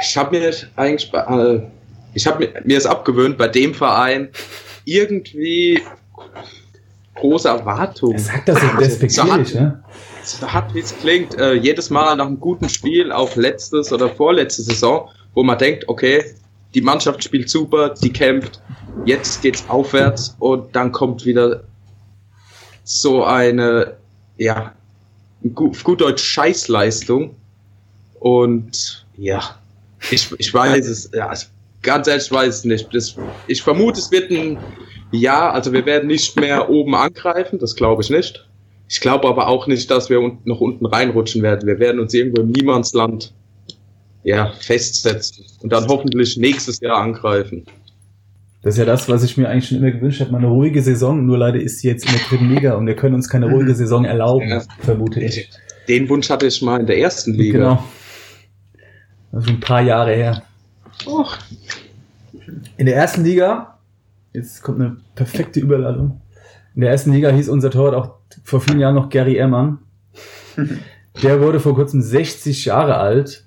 ich 0.00 0.16
habe 0.16 0.36
mir 0.36 0.52
eigentlich, 0.74 1.14
äh, 1.14 1.60
ich 2.14 2.26
habe 2.26 2.48
mir, 2.64 2.76
es 2.76 2.86
abgewöhnt, 2.86 3.38
bei 3.38 3.46
dem 3.46 3.72
Verein 3.72 4.30
irgendwie 4.84 5.80
große 7.14 7.48
Erwartungen. 7.48 8.14
Er 8.14 8.18
sagt 8.18 8.48
das 8.48 8.60
so 8.60 8.66
Also, 8.66 8.78
respektierlich, 8.78 9.48
so 9.50 9.60
ne? 9.60 9.84
so 10.24 10.52
hart 10.52 10.74
wie 10.74 10.80
es 10.80 10.98
klingt, 10.98 11.38
äh, 11.38 11.52
jedes 11.52 11.90
Mal 11.90 12.16
nach 12.16 12.26
einem 12.26 12.40
guten 12.40 12.68
Spiel, 12.68 13.12
auch 13.12 13.36
letztes 13.36 13.92
oder 13.92 14.08
vorletzte 14.08 14.62
Saison, 14.62 15.10
wo 15.38 15.44
man 15.44 15.56
denkt, 15.56 15.88
okay, 15.88 16.24
die 16.74 16.80
Mannschaft 16.80 17.22
spielt 17.22 17.48
super, 17.48 17.94
die 18.02 18.12
kämpft, 18.12 18.60
jetzt 19.04 19.40
geht's 19.40 19.64
aufwärts 19.68 20.34
und 20.40 20.74
dann 20.74 20.90
kommt 20.90 21.24
wieder 21.24 21.62
so 22.82 23.22
eine, 23.22 23.98
ja, 24.36 24.72
auf 25.54 25.84
gut 25.84 26.00
Deutsch 26.00 26.24
Scheißleistung 26.24 27.36
und 28.18 29.06
ja, 29.16 29.60
ich, 30.10 30.28
ich 30.38 30.52
weiß 30.52 30.88
es, 30.88 31.08
ja, 31.14 31.32
ganz 31.82 32.08
ehrlich, 32.08 32.24
ich 32.24 32.32
weiß 32.32 32.56
es 32.56 32.64
nicht. 32.64 32.92
Das, 32.92 33.14
ich 33.46 33.62
vermute, 33.62 34.00
es 34.00 34.10
wird 34.10 34.32
ein 34.32 34.58
Ja, 35.12 35.52
also 35.52 35.72
wir 35.72 35.86
werden 35.86 36.08
nicht 36.08 36.34
mehr 36.34 36.68
oben 36.68 36.96
angreifen, 36.96 37.60
das 37.60 37.76
glaube 37.76 38.02
ich 38.02 38.10
nicht. 38.10 38.44
Ich 38.88 38.98
glaube 38.98 39.28
aber 39.28 39.46
auch 39.46 39.68
nicht, 39.68 39.88
dass 39.88 40.10
wir 40.10 40.36
noch 40.42 40.60
unten 40.60 40.84
reinrutschen 40.84 41.44
werden. 41.44 41.64
Wir 41.68 41.78
werden 41.78 42.00
uns 42.00 42.12
irgendwo 42.12 42.42
im 42.42 42.50
Niemandsland 42.50 43.32
ja, 44.28 44.52
festsetzen 44.60 45.44
und 45.62 45.72
dann 45.72 45.86
hoffentlich 45.88 46.36
nächstes 46.36 46.80
Jahr 46.80 46.98
angreifen. 46.98 47.64
Das 48.62 48.74
ist 48.74 48.78
ja 48.78 48.84
das, 48.84 49.08
was 49.08 49.22
ich 49.22 49.36
mir 49.36 49.48
eigentlich 49.48 49.68
schon 49.68 49.78
immer 49.78 49.90
gewünscht 49.90 50.20
habe, 50.20 50.32
mal 50.32 50.38
eine 50.38 50.48
ruhige 50.48 50.82
Saison. 50.82 51.24
Nur 51.24 51.38
leider 51.38 51.60
ist 51.60 51.78
sie 51.80 51.88
jetzt 51.88 52.04
in 52.06 52.12
der 52.12 52.20
dritten 52.28 52.50
Liga 52.54 52.74
und 52.74 52.86
wir 52.86 52.96
können 52.96 53.14
uns 53.14 53.28
keine 53.28 53.46
ruhige 53.50 53.74
Saison 53.74 54.04
erlauben, 54.04 54.48
Ja. 54.48 54.62
vermute 54.80 55.20
ich. 55.20 55.48
Den 55.88 56.08
Wunsch 56.08 56.28
hatte 56.28 56.46
ich 56.46 56.60
mal 56.60 56.80
in 56.80 56.86
der 56.86 56.98
ersten 56.98 57.32
Liga. 57.34 57.58
Genau. 57.58 57.84
Das 59.32 59.42
ist 59.42 59.48
schon 59.48 59.56
ein 59.58 59.60
paar 59.60 59.82
Jahre 59.82 60.14
her. 60.14 60.42
Och, 61.06 61.36
In 62.76 62.86
der 62.86 62.96
ersten 62.96 63.24
Liga, 63.24 63.78
jetzt 64.32 64.62
kommt 64.62 64.80
eine 64.80 64.96
perfekte 65.14 65.60
Überladung. 65.60 66.20
In 66.74 66.80
der 66.82 66.90
ersten 66.90 67.12
Liga 67.12 67.30
hieß 67.30 67.48
unser 67.48 67.70
Torwart 67.70 67.94
auch 67.94 68.14
vor 68.44 68.60
vielen 68.60 68.80
Jahren 68.80 68.94
noch 68.96 69.08
Gary 69.08 69.36
Ehrmann. 69.36 69.78
Der 71.22 71.40
wurde 71.40 71.58
vor 71.60 71.74
kurzem 71.74 72.00
60 72.02 72.66
Jahre 72.66 72.96
alt. 72.98 73.44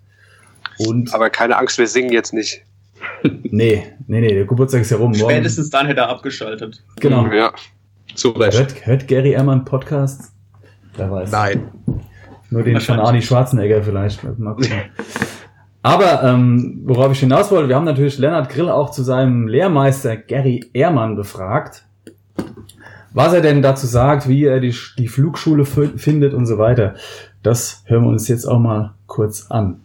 Und 0.88 1.14
Aber 1.14 1.30
keine 1.30 1.58
Angst, 1.58 1.78
wir 1.78 1.88
singen 1.88 2.12
jetzt 2.12 2.34
nicht. 2.34 2.64
nee, 3.24 3.84
nee, 4.08 4.22
nee, 4.22 4.34
der 4.34 4.46
Geburtstag 4.46 4.82
ist 4.82 4.92
ja 4.92 4.98
rum. 4.98 5.12
Morgen. 5.12 5.32
Spätestens 5.32 5.70
dann 5.70 5.88
hätte 5.88 6.02
er 6.02 6.10
abgeschaltet. 6.10 6.84
Genau. 7.00 7.26
Ja. 7.28 7.54
zu 8.16 8.30
Recht. 8.30 8.58
Hört, 8.58 8.86
hört 8.86 9.08
Gary 9.08 9.32
Ehrmann 9.32 9.66
Podcasts? 9.66 10.32
Wer 10.96 11.12
weiß. 11.12 11.32
Nein. 11.32 11.70
Nur 12.50 12.64
den 12.64 12.82
von 12.82 13.00
Arnie 13.00 13.22
Schwarzenegger 13.22 13.82
vielleicht. 13.82 14.24
Mal 14.38 14.56
gucken. 14.56 14.72
Aber 15.84 16.24
ähm, 16.24 16.82
worauf 16.86 17.12
ich 17.12 17.22
hinaus 17.22 17.50
wollte, 17.50 17.70
wir 17.70 17.76
haben 17.76 17.86
natürlich 17.86 18.20
Lennart 18.20 18.50
Grill 18.50 18.70
auch 18.70 18.92
zu 18.92 19.04
seinem 19.04 19.48
Lehrmeister 19.48 20.16
Gary 20.16 20.70
Ehrmann 20.74 21.16
befragt, 21.16 21.86
was 23.14 23.34
er 23.34 23.42
denn 23.42 23.62
dazu 23.62 23.88
sagt, 23.88 24.28
wie 24.28 24.46
er 24.46 24.60
die, 24.60 24.76
die 24.98 25.08
Flugschule 25.08 25.66
findet 25.66 26.34
und 26.34 26.46
so 26.46 26.58
weiter. 26.58 26.96
Das 27.42 27.84
hören 27.88 28.04
wir 28.04 28.10
uns 28.10 28.28
jetzt 28.28 28.46
auch 28.46 28.60
mal 28.60 28.94
kurz 29.08 29.50
an. 29.50 29.82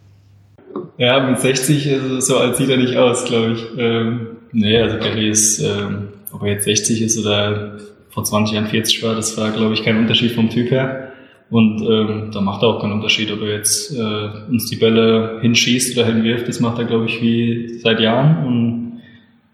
Ja, 0.97 1.19
mit 1.29 1.39
60 1.39 1.87
ist 1.87 2.03
es 2.03 2.27
so 2.27 2.37
alt 2.37 2.55
sieht 2.55 2.69
er 2.69 2.77
nicht 2.77 2.95
aus, 2.95 3.25
glaube 3.25 3.53
ich. 3.53 3.65
Ähm, 3.77 4.27
nee, 4.51 4.77
also 4.79 4.97
Gary 4.97 5.29
ist, 5.29 5.59
ähm, 5.59 6.09
ob 6.31 6.43
er 6.43 6.53
jetzt 6.53 6.65
60 6.65 7.01
ist 7.01 7.17
oder 7.19 7.77
vor 8.09 8.23
20 8.23 8.55
Jahren 8.55 8.67
40 8.67 9.03
war, 9.03 9.15
das 9.15 9.37
war, 9.37 9.51
glaube 9.51 9.73
ich, 9.73 9.83
kein 9.83 9.97
Unterschied 9.97 10.31
vom 10.31 10.49
Typ 10.49 10.71
her. 10.71 11.11
Und 11.49 11.81
ähm, 11.81 12.31
da 12.33 12.41
macht 12.41 12.61
er 12.61 12.69
auch 12.69 12.81
keinen 12.81 12.93
Unterschied, 12.93 13.31
ob 13.31 13.41
er 13.41 13.53
jetzt 13.53 13.95
äh, 13.95 14.29
uns 14.49 14.69
die 14.69 14.75
Bälle 14.75 15.39
hinschießt 15.41 15.97
oder 15.97 16.05
hinwirft. 16.05 16.47
Das 16.47 16.59
macht 16.59 16.77
er, 16.79 16.85
glaube 16.85 17.05
ich, 17.05 17.21
wie 17.21 17.79
seit 17.79 17.99
Jahren. 17.99 18.45
Und 18.45 19.01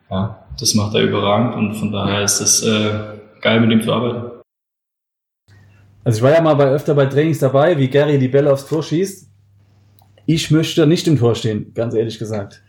ja, 0.10 0.44
das 0.60 0.74
macht 0.76 0.96
er 0.96 1.02
überragend. 1.02 1.56
Und 1.56 1.76
von 1.76 1.92
daher 1.92 2.24
ist 2.24 2.40
es 2.40 2.64
äh, 2.64 3.00
geil, 3.42 3.60
mit 3.60 3.72
ihm 3.72 3.82
zu 3.82 3.94
arbeiten. 3.94 4.32
Also 6.04 6.18
ich 6.18 6.24
war 6.24 6.32
ja 6.32 6.42
mal 6.42 6.56
bei, 6.56 6.66
öfter 6.66 6.96
bei 6.96 7.06
Trainings 7.06 7.40
dabei, 7.40 7.78
wie 7.78 7.88
Gary 7.88 8.18
die 8.18 8.28
Bälle 8.28 8.52
aufs 8.52 8.68
Tor 8.68 8.82
schießt. 8.82 9.30
Ich 10.26 10.52
möchte 10.52 10.88
nicht 10.88 11.08
im 11.08 11.18
Tor 11.18 11.36
stehen, 11.36 11.74
ganz 11.74 11.94
ehrlich 11.94 12.18
gesagt. 12.18 12.62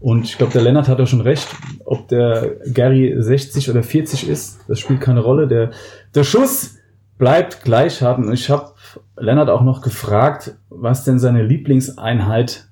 Und 0.00 0.24
ich 0.24 0.36
glaube, 0.36 0.52
der 0.52 0.62
Lennart 0.62 0.88
hat 0.88 1.00
auch 1.00 1.06
schon 1.06 1.20
recht. 1.20 1.46
Ob 1.84 2.08
der 2.08 2.56
Gary 2.72 3.14
60 3.16 3.70
oder 3.70 3.82
40 3.82 4.28
ist, 4.28 4.60
das 4.66 4.80
spielt 4.80 5.00
keine 5.00 5.20
Rolle. 5.20 5.46
Der, 5.46 5.70
der 6.14 6.24
Schuss 6.24 6.78
bleibt 7.18 7.62
gleich 7.62 8.02
haben. 8.02 8.32
Ich 8.32 8.50
habe 8.50 8.72
Lennart 9.16 9.48
auch 9.48 9.62
noch 9.62 9.82
gefragt, 9.82 10.56
was 10.70 11.04
denn 11.04 11.20
seine 11.20 11.44
Lieblingseinheit 11.44 12.66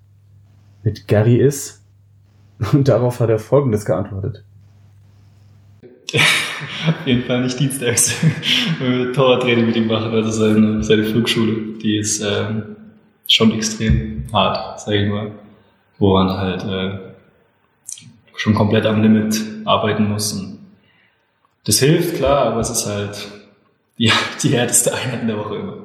mit 0.83 1.07
Gary 1.07 1.37
ist. 1.37 1.85
Und 2.73 2.89
darauf 2.89 3.21
hat 3.21 3.31
er 3.31 3.39
Folgendes 3.39 3.85
geantwortet. 3.85 4.45
Auf 6.13 7.07
jeden 7.07 7.23
Fall 7.23 7.43
nicht 7.43 7.59
dienstags, 7.61 8.17
wenn 8.81 8.99
wir 9.07 9.13
Torwarttraining 9.13 9.67
mit 9.67 9.77
ihm 9.77 9.87
machen. 9.87 10.13
Also 10.13 10.31
seine, 10.31 10.83
seine 10.83 11.05
Flugschule, 11.05 11.79
die 11.81 11.99
ist 11.99 12.21
ähm, 12.21 12.77
schon 13.31 13.53
extrem 13.53 14.25
hart, 14.33 14.81
sage 14.81 15.05
ich 15.05 15.09
mal. 15.11 15.31
Wo 15.99 16.15
man 16.15 16.31
halt 16.31 16.65
äh, 16.65 16.99
schon 18.37 18.55
komplett 18.55 18.87
am 18.87 19.03
Limit 19.03 19.41
arbeiten 19.65 20.09
muss. 20.09 20.33
Und 20.33 20.59
das 21.65 21.79
hilft, 21.79 22.17
klar, 22.17 22.47
aber 22.47 22.61
es 22.61 22.71
ist 22.71 22.87
halt 22.87 23.29
die, 23.99 24.11
die 24.43 24.49
härteste 24.49 24.95
Einheit 24.95 25.23
in 25.23 25.29
der 25.29 25.39
Woche 25.39 25.57
immer. 25.57 25.77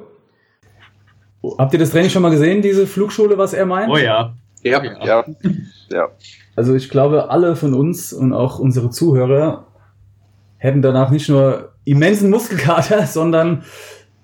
Habt 1.58 1.72
ihr 1.74 1.78
das 1.78 1.90
Training 1.90 2.10
schon 2.10 2.22
mal 2.22 2.30
gesehen, 2.30 2.62
diese 2.62 2.86
Flugschule, 2.86 3.38
was 3.38 3.52
er 3.52 3.66
meint? 3.66 3.90
Oh 3.90 3.96
ja. 3.96 4.34
Ja, 4.62 4.82
Ja. 5.04 5.24
Ja. 5.90 6.08
Also 6.56 6.74
ich 6.74 6.88
glaube, 6.88 7.30
alle 7.30 7.54
von 7.54 7.74
uns 7.74 8.12
und 8.12 8.32
auch 8.32 8.58
unsere 8.58 8.90
Zuhörer 8.90 9.66
hätten 10.56 10.82
danach 10.82 11.10
nicht 11.10 11.28
nur 11.28 11.74
immensen 11.84 12.30
Muskelkater, 12.30 13.06
sondern 13.06 13.62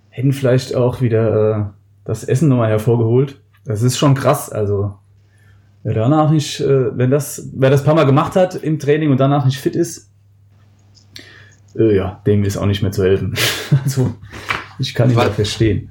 hätten 0.09 0.33
vielleicht 0.33 0.75
auch 0.75 1.01
wieder 1.01 1.73
äh, 1.77 1.82
das 2.05 2.25
Essen 2.25 2.49
nochmal 2.49 2.69
hervorgeholt. 2.71 3.41
Das 3.65 3.83
ist 3.83 3.97
schon 3.99 4.15
krass. 4.15 4.51
Also 4.51 4.95
wer 5.85 5.95
danach 5.95 6.31
nicht, 6.31 6.61
äh, 6.61 6.97
wenn 6.97 7.11
das, 7.11 7.49
wer 7.55 7.71
das 7.71 7.85
paar 7.85 7.95
Mal 7.95 8.05
gemacht 8.07 8.35
hat 8.37 8.55
im 8.57 8.79
Training 8.79 9.11
und 9.11 9.19
danach 9.19 9.45
nicht 9.45 9.59
fit 9.59 9.77
ist, 9.77 10.11
äh, 11.77 11.97
ja, 11.97 12.21
dem 12.27 12.45
ist 12.45 12.57
auch 12.57 12.67
nicht 12.67 12.83
mehr 12.83 12.93
zu 12.93 13.03
helfen. 13.05 13.35
also 13.85 14.15
ich 14.79 14.95
kann 14.95 15.11
ihn 15.11 15.17
Weil- 15.17 15.29
da 15.29 15.33
verstehen. 15.33 15.91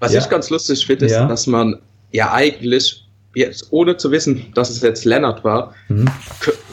Was 0.00 0.12
Ja. 0.12 0.20
ich 0.20 0.28
ganz 0.28 0.50
lustig 0.50 0.84
finde, 0.86 1.06
ist, 1.06 1.12
Ja. 1.12 1.26
dass 1.26 1.46
man 1.46 1.80
ja 2.12 2.32
eigentlich 2.32 3.08
jetzt, 3.34 3.68
ohne 3.72 3.96
zu 3.96 4.10
wissen, 4.10 4.46
dass 4.54 4.70
es 4.70 4.80
jetzt 4.82 5.04
Lennart 5.04 5.42
war, 5.44 5.74
Mhm. 5.88 6.06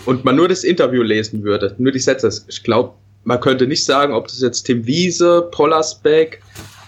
und 0.06 0.26
man 0.26 0.36
nur 0.36 0.48
das 0.50 0.64
Interview 0.64 1.02
lesen 1.04 1.44
würde, 1.44 1.74
nur 1.78 1.92
die 1.92 2.00
Sätze, 2.00 2.30
ich 2.48 2.64
glaube, 2.64 2.94
man 3.26 3.40
könnte 3.40 3.66
nicht 3.68 3.86
sagen, 3.86 4.14
ob 4.14 4.28
das 4.28 4.42
jetzt 4.42 4.64
Tim 4.64 4.86
Wiese, 4.86 5.48
Pollersbeck 5.52 6.42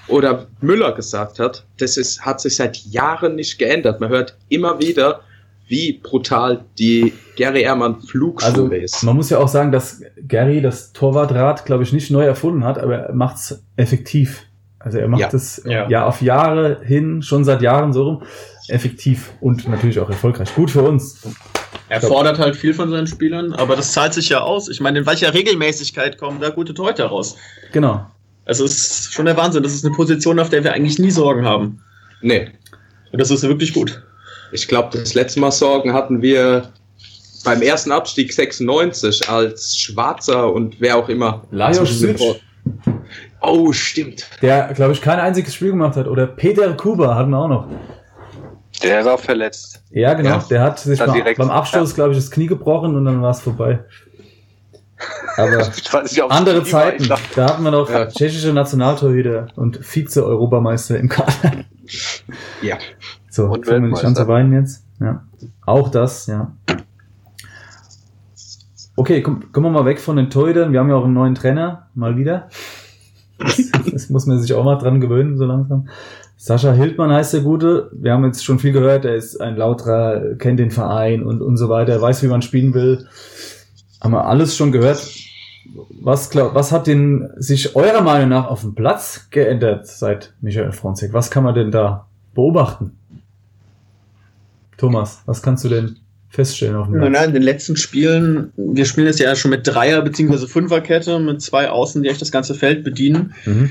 oder 0.07 0.47
Müller 0.61 0.93
gesagt 0.93 1.39
hat. 1.39 1.65
Das 1.77 1.97
ist, 1.97 2.21
hat 2.25 2.41
sich 2.41 2.55
seit 2.55 2.77
Jahren 2.85 3.35
nicht 3.35 3.57
geändert. 3.57 3.99
Man 3.99 4.09
hört 4.09 4.37
immer 4.49 4.79
wieder, 4.79 5.21
wie 5.67 5.93
brutal 5.93 6.63
die 6.77 7.13
Gary 7.37 7.61
Ehrmann 7.63 8.01
Flugschule 8.01 8.51
Also 8.53 8.67
ist. 8.67 9.03
man 9.03 9.15
muss 9.15 9.29
ja 9.31 9.39
auch 9.39 9.47
sagen, 9.47 9.71
dass 9.71 10.01
Gary 10.27 10.61
das 10.61 10.93
Torwartrad, 10.93 11.65
glaube 11.65 11.83
ich, 11.83 11.91
nicht 11.91 12.11
neu 12.11 12.23
erfunden 12.23 12.63
hat, 12.63 12.77
aber 12.77 12.95
er 12.97 13.13
macht 13.15 13.37
es 13.37 13.63
effektiv. 13.75 14.43
Also 14.77 14.99
er 14.99 15.07
macht 15.07 15.21
Ja. 15.21 15.29
es 15.33 15.61
Ja. 15.65 15.89
ja. 15.89 16.05
auf 16.05 16.21
Jahre 16.21 16.81
hin, 16.83 17.23
schon 17.23 17.43
seit 17.43 17.63
Jahren 17.63 17.93
so 17.93 18.03
rum, 18.03 18.23
effektiv 18.67 19.31
und 19.41 19.67
natürlich 19.67 19.99
auch 19.99 20.09
erfolgreich. 20.09 20.53
Gut 20.53 20.69
für 20.69 20.83
uns. 20.83 21.23
Er 21.89 22.01
fordert 22.01 22.37
halt 22.37 22.55
viel 22.55 22.73
von 22.75 22.89
seinen 22.91 23.07
Spielern, 23.07 23.53
aber 23.53 23.75
das 23.75 23.91
zahlt 23.93 24.13
sich 24.13 24.29
ja 24.29 24.41
aus. 24.41 24.69
Ich 24.69 24.81
meine, 24.81 24.99
in 24.99 25.05
welcher 25.07 25.33
Regelmäßigkeit 25.33 26.19
kommen 26.19 26.39
da 26.39 26.49
gute 26.49 26.73
Torhüter 26.75 27.05
raus? 27.07 27.37
Genau. 27.71 28.05
Also 28.45 28.65
es 28.65 28.77
ist 28.77 29.13
schon 29.13 29.25
der 29.25 29.37
Wahnsinn. 29.37 29.63
Das 29.63 29.73
ist 29.73 29.85
eine 29.85 29.95
Position, 29.95 30.39
auf 30.39 30.49
der 30.49 30.63
wir 30.63 30.73
eigentlich 30.73 30.99
nie 30.99 31.11
Sorgen 31.11 31.45
haben. 31.45 31.81
Nee, 32.21 32.49
Und 33.11 33.19
das 33.19 33.31
ist 33.31 33.43
wirklich 33.43 33.73
gut. 33.73 34.01
ich 34.51 34.67
glaube, 34.67 34.97
das 34.97 35.13
letzte 35.13 35.39
Mal 35.39 35.51
Sorgen 35.51 35.93
hatten 35.93 36.21
wir 36.21 36.69
beim 37.43 37.61
ersten 37.61 37.91
Abstieg 37.91 38.33
96 38.33 39.29
als 39.29 39.77
Schwarzer 39.77 40.51
und 40.51 40.79
wer 40.79 40.97
auch 40.97 41.09
immer. 41.09 41.43
Lajos 41.51 42.03
Oh, 43.41 43.71
stimmt. 43.71 44.25
Der, 44.41 44.73
glaube 44.73 44.93
ich, 44.93 45.01
kein 45.01 45.19
einziges 45.19 45.53
Spiel 45.53 45.69
gemacht 45.71 45.95
hat. 45.95 46.07
Oder 46.07 46.25
Peter 46.25 46.73
Kuba 46.73 47.15
hatten 47.15 47.29
wir 47.29 47.37
auch 47.37 47.47
noch. 47.47 47.67
Der 48.81 49.05
war 49.05 49.17
verletzt. 49.19 49.83
Ja, 49.91 50.13
genau. 50.15 50.29
Ja. 50.29 50.45
Der 50.49 50.61
hat 50.61 50.79
sich 50.79 50.97
Dann 50.97 51.07
beim, 51.09 51.15
direkt. 51.17 51.37
beim 51.37 51.51
Abstoß, 51.51 51.93
glaube 51.93 52.11
ich, 52.11 52.17
das 52.17 52.31
Knie 52.31 52.47
gebrochen 52.47 52.95
und 52.95 53.05
dann 53.05 53.21
war 53.21 53.31
es 53.31 53.41
vorbei. 53.41 53.79
Aber 55.37 55.57
nicht, 56.03 56.21
andere. 56.29 56.63
Zeiten. 56.63 57.07
Da 57.35 57.49
hatten 57.49 57.63
wir 57.63 57.71
noch 57.71 57.89
Ja. 57.89 58.07
tschechische 58.07 58.53
Nationaltorhüter 58.53 59.47
und 59.55 59.77
Vize-Europameister 59.83 60.97
im 60.99 61.09
Kader. 61.09 61.65
Ja. 62.61 62.77
So, 63.29 63.45
Und 63.45 63.65
fangen 63.65 63.83
wir 63.83 63.89
nicht 63.89 63.97
Weltmeister. 64.03 64.27
weinen 64.27 64.53
jetzt. 64.53 64.83
Ja. 64.99 65.23
Auch 65.65 65.89
das, 65.89 66.27
ja. 66.27 66.53
Okay, 68.95 69.21
komm, 69.21 69.51
kommen 69.51 69.65
wir 69.65 69.71
mal 69.71 69.85
weg 69.85 69.99
von 69.99 70.15
den 70.15 70.29
Torhütern. 70.29 70.71
Wir 70.71 70.79
haben 70.79 70.89
ja 70.89 70.95
auch 70.95 71.03
einen 71.03 71.13
neuen 71.13 71.35
Trainer, 71.35 71.87
mal 71.95 72.15
wieder. 72.17 72.47
Das, 73.37 73.61
das 73.91 74.09
muss 74.09 74.25
man 74.25 74.39
sich 74.39 74.53
auch 74.53 74.63
mal 74.63 74.77
dran 74.77 75.01
gewöhnen, 75.01 75.37
so 75.37 75.45
langsam. 75.45 75.89
Sascha 76.37 76.71
Hildmann 76.71 77.11
heißt 77.11 77.33
der 77.33 77.41
Gute. 77.41 77.89
Wir 77.93 78.13
haben 78.13 78.23
jetzt 78.23 78.45
schon 78.45 78.59
viel 78.59 78.71
gehört. 78.71 79.03
Er 79.03 79.15
ist 79.15 79.41
ein 79.41 79.57
lauterer, 79.57 80.35
kennt 80.37 80.59
den 80.59 80.71
Verein 80.71 81.23
und, 81.23 81.41
und 81.41 81.57
so 81.57 81.67
weiter, 81.69 82.01
weiß, 82.01 82.23
wie 82.23 82.27
man 82.27 82.41
spielen 82.41 82.73
will. 82.73 83.05
Haben 84.01 84.13
wir 84.13 84.25
alles 84.27 84.55
schon 84.55 84.71
gehört. 84.71 85.05
Was, 86.01 86.29
glaub, 86.29 86.53
was 86.53 86.71
hat 86.71 86.87
denn 86.87 87.29
sich 87.37 87.75
eurer 87.75 88.01
Meinung 88.01 88.29
nach 88.29 88.47
auf 88.47 88.61
dem 88.61 88.75
Platz 88.75 89.27
geändert 89.31 89.87
seit 89.87 90.33
Michael 90.41 90.71
Fronzek? 90.71 91.13
Was 91.13 91.31
kann 91.31 91.43
man 91.43 91.55
denn 91.55 91.71
da 91.71 92.07
beobachten? 92.33 92.97
Thomas, 94.77 95.21
was 95.25 95.41
kannst 95.41 95.63
du 95.63 95.69
denn 95.69 95.97
feststellen 96.29 96.75
auf 96.75 96.87
dem 96.87 96.99
Platz? 96.99 97.11
nein, 97.11 97.29
in 97.29 97.33
den 97.33 97.43
letzten 97.43 97.77
Spielen, 97.77 98.51
wir 98.57 98.85
spielen 98.85 99.07
jetzt 99.07 99.19
ja 99.19 99.35
schon 99.35 99.51
mit 99.51 99.65
Dreier- 99.65 100.01
bzw. 100.01 100.47
Fünferkette, 100.47 101.19
mit 101.19 101.41
zwei 101.41 101.69
Außen, 101.69 102.03
die 102.03 102.09
echt 102.09 102.21
das 102.21 102.31
ganze 102.31 102.55
Feld 102.55 102.83
bedienen. 102.83 103.33
Mhm. 103.45 103.69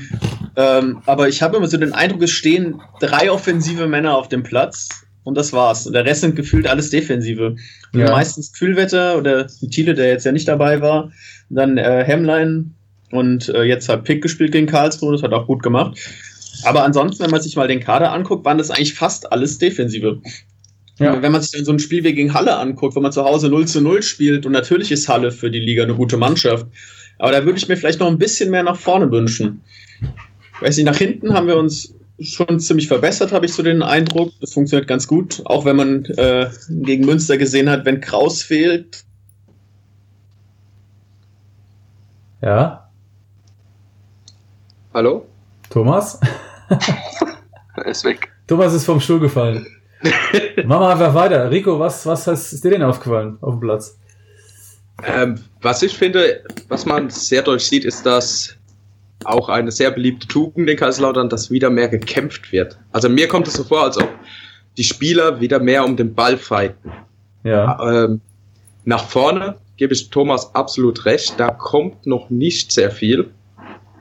Ähm, 0.55 1.01
aber 1.05 1.27
ich 1.27 1.41
habe 1.41 1.57
immer 1.57 1.67
so 1.67 1.77
den 1.77 1.93
Eindruck, 1.93 2.23
es 2.23 2.31
stehen 2.31 2.81
drei 2.99 3.29
offensive 3.29 3.87
Männer 3.87 4.15
auf 4.15 4.29
dem 4.29 4.43
Platz 4.43 5.04
und 5.25 5.35
das 5.35 5.51
war's. 5.51 5.85
Und 5.85 5.93
der 5.93 6.05
Rest 6.05 6.21
sind 6.21 6.35
gefühlt 6.35 6.67
alles 6.67 6.91
Defensive. 6.91 7.57
Ja. 7.93 8.11
Meistens 8.11 8.53
Kühlwetter 8.53 9.17
oder 9.17 9.47
Thiele, 9.47 9.93
der 9.93 10.09
jetzt 10.09 10.25
ja 10.25 10.31
nicht 10.31 10.47
dabei 10.47 10.79
war. 10.79 11.11
Dann 11.49 11.77
äh, 11.77 12.03
Hemlein 12.05 12.75
und 13.11 13.49
äh, 13.49 13.63
jetzt 13.63 13.89
hat 13.89 14.03
Pick 14.05 14.21
gespielt 14.21 14.51
gegen 14.51 14.67
Karlsruhe, 14.67 15.11
das 15.11 15.23
hat 15.23 15.33
auch 15.33 15.47
gut 15.47 15.61
gemacht. 15.63 15.97
Aber 16.63 16.83
ansonsten, 16.83 17.23
wenn 17.23 17.31
man 17.31 17.41
sich 17.41 17.55
mal 17.55 17.67
den 17.67 17.79
Kader 17.79 18.11
anguckt, 18.11 18.45
waren 18.45 18.57
das 18.57 18.71
eigentlich 18.71 18.93
fast 18.93 19.31
alles 19.31 19.57
Defensive. 19.57 20.21
Ja. 20.99 21.21
Wenn 21.21 21.31
man 21.31 21.41
sich 21.41 21.51
dann 21.51 21.65
so 21.65 21.73
ein 21.73 21.79
Spiel 21.79 22.03
wie 22.03 22.13
gegen 22.13 22.33
Halle 22.33 22.55
anguckt, 22.57 22.95
wo 22.95 23.01
man 23.01 23.11
zu 23.11 23.23
Hause 23.23 23.49
0 23.49 23.67
zu 23.67 23.81
0 23.81 24.01
spielt, 24.01 24.45
und 24.45 24.53
natürlich 24.53 24.91
ist 24.91 25.09
Halle 25.09 25.31
für 25.31 25.51
die 25.51 25.59
Liga 25.59 25.83
eine 25.83 25.95
gute 25.95 26.17
Mannschaft. 26.17 26.67
Aber 27.17 27.31
da 27.31 27.45
würde 27.45 27.57
ich 27.57 27.67
mir 27.67 27.77
vielleicht 27.77 27.99
noch 27.99 28.07
ein 28.07 28.17
bisschen 28.17 28.51
mehr 28.51 28.63
nach 28.63 28.77
vorne 28.77 29.11
wünschen. 29.11 29.61
Weiß 30.61 30.77
nicht, 30.77 30.85
nach 30.85 30.97
hinten 30.97 31.33
haben 31.33 31.47
wir 31.47 31.57
uns 31.57 31.93
schon 32.19 32.59
ziemlich 32.59 32.87
verbessert, 32.87 33.31
habe 33.31 33.45
ich 33.45 33.53
so 33.53 33.63
den 33.63 33.83
Eindruck. 33.83 34.31
Das 34.41 34.53
funktioniert 34.53 34.87
ganz 34.87 35.07
gut. 35.07 35.41
Auch 35.45 35.65
wenn 35.65 35.75
man 35.75 36.05
äh, 36.05 36.49
gegen 36.69 37.05
Münster 37.05 37.37
gesehen 37.37 37.69
hat, 37.69 37.85
wenn 37.85 38.01
Kraus 38.01 38.43
fehlt. 38.43 39.03
Ja, 42.41 42.85
Hallo? 44.95 45.25
Thomas? 45.69 46.17
er 47.75 47.85
ist 47.85 48.05
weg. 48.05 48.31
Thomas 48.47 48.73
ist 48.73 48.85
vom 48.85 49.01
Stuhl 49.01 49.19
gefallen. 49.19 49.67
Machen 50.63 50.83
wir 50.83 50.89
einfach 50.89 51.13
weiter. 51.13 51.51
Rico, 51.51 51.77
was, 51.77 52.05
was 52.05 52.25
ist 52.27 52.63
dir 52.63 52.69
denn 52.69 52.81
aufgefallen 52.81 53.37
auf 53.41 53.55
dem 53.55 53.59
Platz? 53.59 53.99
Ähm, 55.03 55.37
was 55.61 55.83
ich 55.83 55.97
finde, 55.97 56.45
was 56.69 56.85
man 56.85 57.09
sehr 57.09 57.41
deutlich 57.41 57.67
sieht, 57.67 57.83
ist, 57.83 58.05
dass 58.05 58.55
auch 59.23 59.49
eine 59.49 59.71
sehr 59.71 59.91
beliebte 59.91 60.27
Tugend 60.27 60.69
in 60.69 60.77
Kaiserslautern, 60.77 61.29
dass 61.29 61.49
wieder 61.49 61.69
mehr 61.69 61.87
gekämpft 61.87 62.51
wird. 62.51 62.77
Also 62.91 63.09
mir 63.09 63.27
kommt 63.27 63.47
es 63.47 63.53
so 63.53 63.63
vor, 63.63 63.83
als 63.83 63.97
ob 63.97 64.09
die 64.77 64.83
Spieler 64.83 65.39
wieder 65.39 65.59
mehr 65.59 65.85
um 65.85 65.95
den 65.95 66.13
Ball 66.13 66.37
fighten. 66.37 66.91
Ja, 67.43 67.79
Ähm, 68.05 68.21
nach 68.83 69.05
vorne 69.07 69.55
gebe 69.77 69.93
ich 69.93 70.09
Thomas 70.09 70.53
absolut 70.53 71.05
recht, 71.05 71.35
da 71.37 71.49
kommt 71.49 72.05
noch 72.05 72.29
nicht 72.29 72.71
sehr 72.71 72.91
viel. 72.91 73.31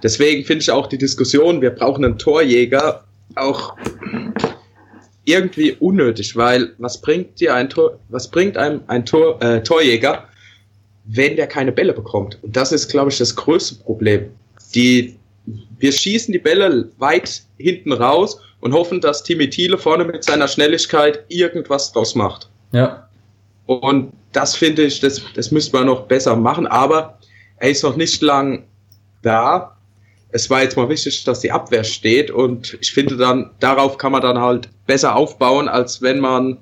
Deswegen 0.02 0.44
finde 0.44 0.62
ich 0.62 0.70
auch 0.70 0.86
die 0.86 0.98
Diskussion, 0.98 1.62
wir 1.62 1.70
brauchen 1.70 2.04
einen 2.04 2.18
Torjäger, 2.18 3.04
auch 3.34 3.76
irgendwie 5.24 5.72
unnötig, 5.72 6.36
weil 6.36 6.74
was 6.78 7.00
bringt 7.00 7.40
dir 7.40 7.54
ein 7.54 7.70
Tor, 7.70 7.98
was 8.10 8.30
bringt 8.30 8.56
einem 8.56 8.82
ein 8.86 9.06
Tor, 9.06 9.42
äh, 9.42 9.62
Torjäger, 9.62 10.24
wenn 11.06 11.36
der 11.36 11.46
keine 11.46 11.72
Bälle 11.72 11.94
bekommt? 11.94 12.38
Und 12.42 12.54
das 12.54 12.72
ist, 12.72 12.88
glaube 12.88 13.10
ich, 13.10 13.18
das 13.18 13.34
größte 13.34 13.76
Problem. 13.76 14.30
Die, 14.74 15.16
wir 15.78 15.92
schießen 15.92 16.32
die 16.32 16.38
Bälle 16.38 16.90
weit 16.98 17.42
hinten 17.58 17.92
raus 17.92 18.40
und 18.60 18.72
hoffen, 18.72 19.00
dass 19.00 19.22
Timmy 19.22 19.50
Thiele 19.50 19.78
vorne 19.78 20.04
mit 20.04 20.24
seiner 20.24 20.48
Schnelligkeit 20.48 21.24
irgendwas 21.28 21.92
draus 21.92 22.14
macht. 22.14 22.48
ja, 22.72 23.08
Und 23.66 24.12
das 24.32 24.56
finde 24.56 24.84
ich, 24.84 25.00
das, 25.00 25.22
das 25.34 25.50
müsste 25.50 25.76
man 25.76 25.86
noch 25.86 26.06
besser 26.06 26.34
machen, 26.34 26.66
aber 26.66 27.18
er 27.58 27.70
ist 27.70 27.82
noch 27.82 27.96
nicht 27.96 28.20
lang 28.22 28.64
da. 29.22 29.76
Es 30.30 30.50
war 30.50 30.62
jetzt 30.62 30.76
mal 30.76 30.88
wichtig, 30.88 31.22
dass 31.24 31.40
die 31.40 31.52
Abwehr 31.52 31.84
steht 31.84 32.30
und 32.30 32.76
ich 32.80 32.92
finde 32.92 33.16
dann, 33.16 33.50
darauf 33.60 33.98
kann 33.98 34.12
man 34.12 34.22
dann 34.22 34.38
halt 34.38 34.68
besser 34.86 35.14
aufbauen, 35.14 35.68
als 35.68 36.02
wenn 36.02 36.18
man 36.18 36.58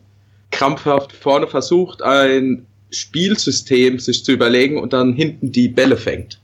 krampfhaft 0.50 1.12
vorne 1.12 1.46
versucht, 1.46 2.02
ein 2.02 2.66
Spielsystem 2.90 3.98
sich 3.98 4.24
zu 4.24 4.32
überlegen 4.32 4.78
und 4.78 4.92
dann 4.92 5.14
hinten 5.14 5.50
die 5.50 5.68
Bälle 5.68 5.96
fängt. 5.96 6.41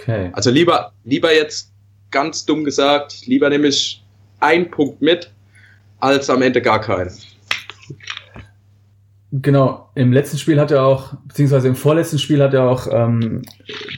Okay. 0.00 0.30
Also 0.32 0.50
lieber, 0.50 0.92
lieber 1.04 1.34
jetzt 1.34 1.72
ganz 2.10 2.44
dumm 2.44 2.64
gesagt, 2.64 3.26
lieber 3.26 3.48
nehme 3.48 3.68
ich 3.68 4.04
einen 4.40 4.70
Punkt 4.70 5.00
mit, 5.00 5.30
als 5.98 6.30
am 6.30 6.42
Ende 6.42 6.62
gar 6.62 6.80
keinen. 6.80 7.12
Genau, 9.32 9.90
im 9.94 10.12
letzten 10.12 10.38
Spiel 10.38 10.58
hat 10.58 10.72
er 10.72 10.84
auch, 10.84 11.14
beziehungsweise 11.28 11.68
im 11.68 11.76
vorletzten 11.76 12.18
Spiel 12.18 12.42
hat 12.42 12.52
er 12.52 12.64
auch 12.64 12.88
ähm, 12.90 13.42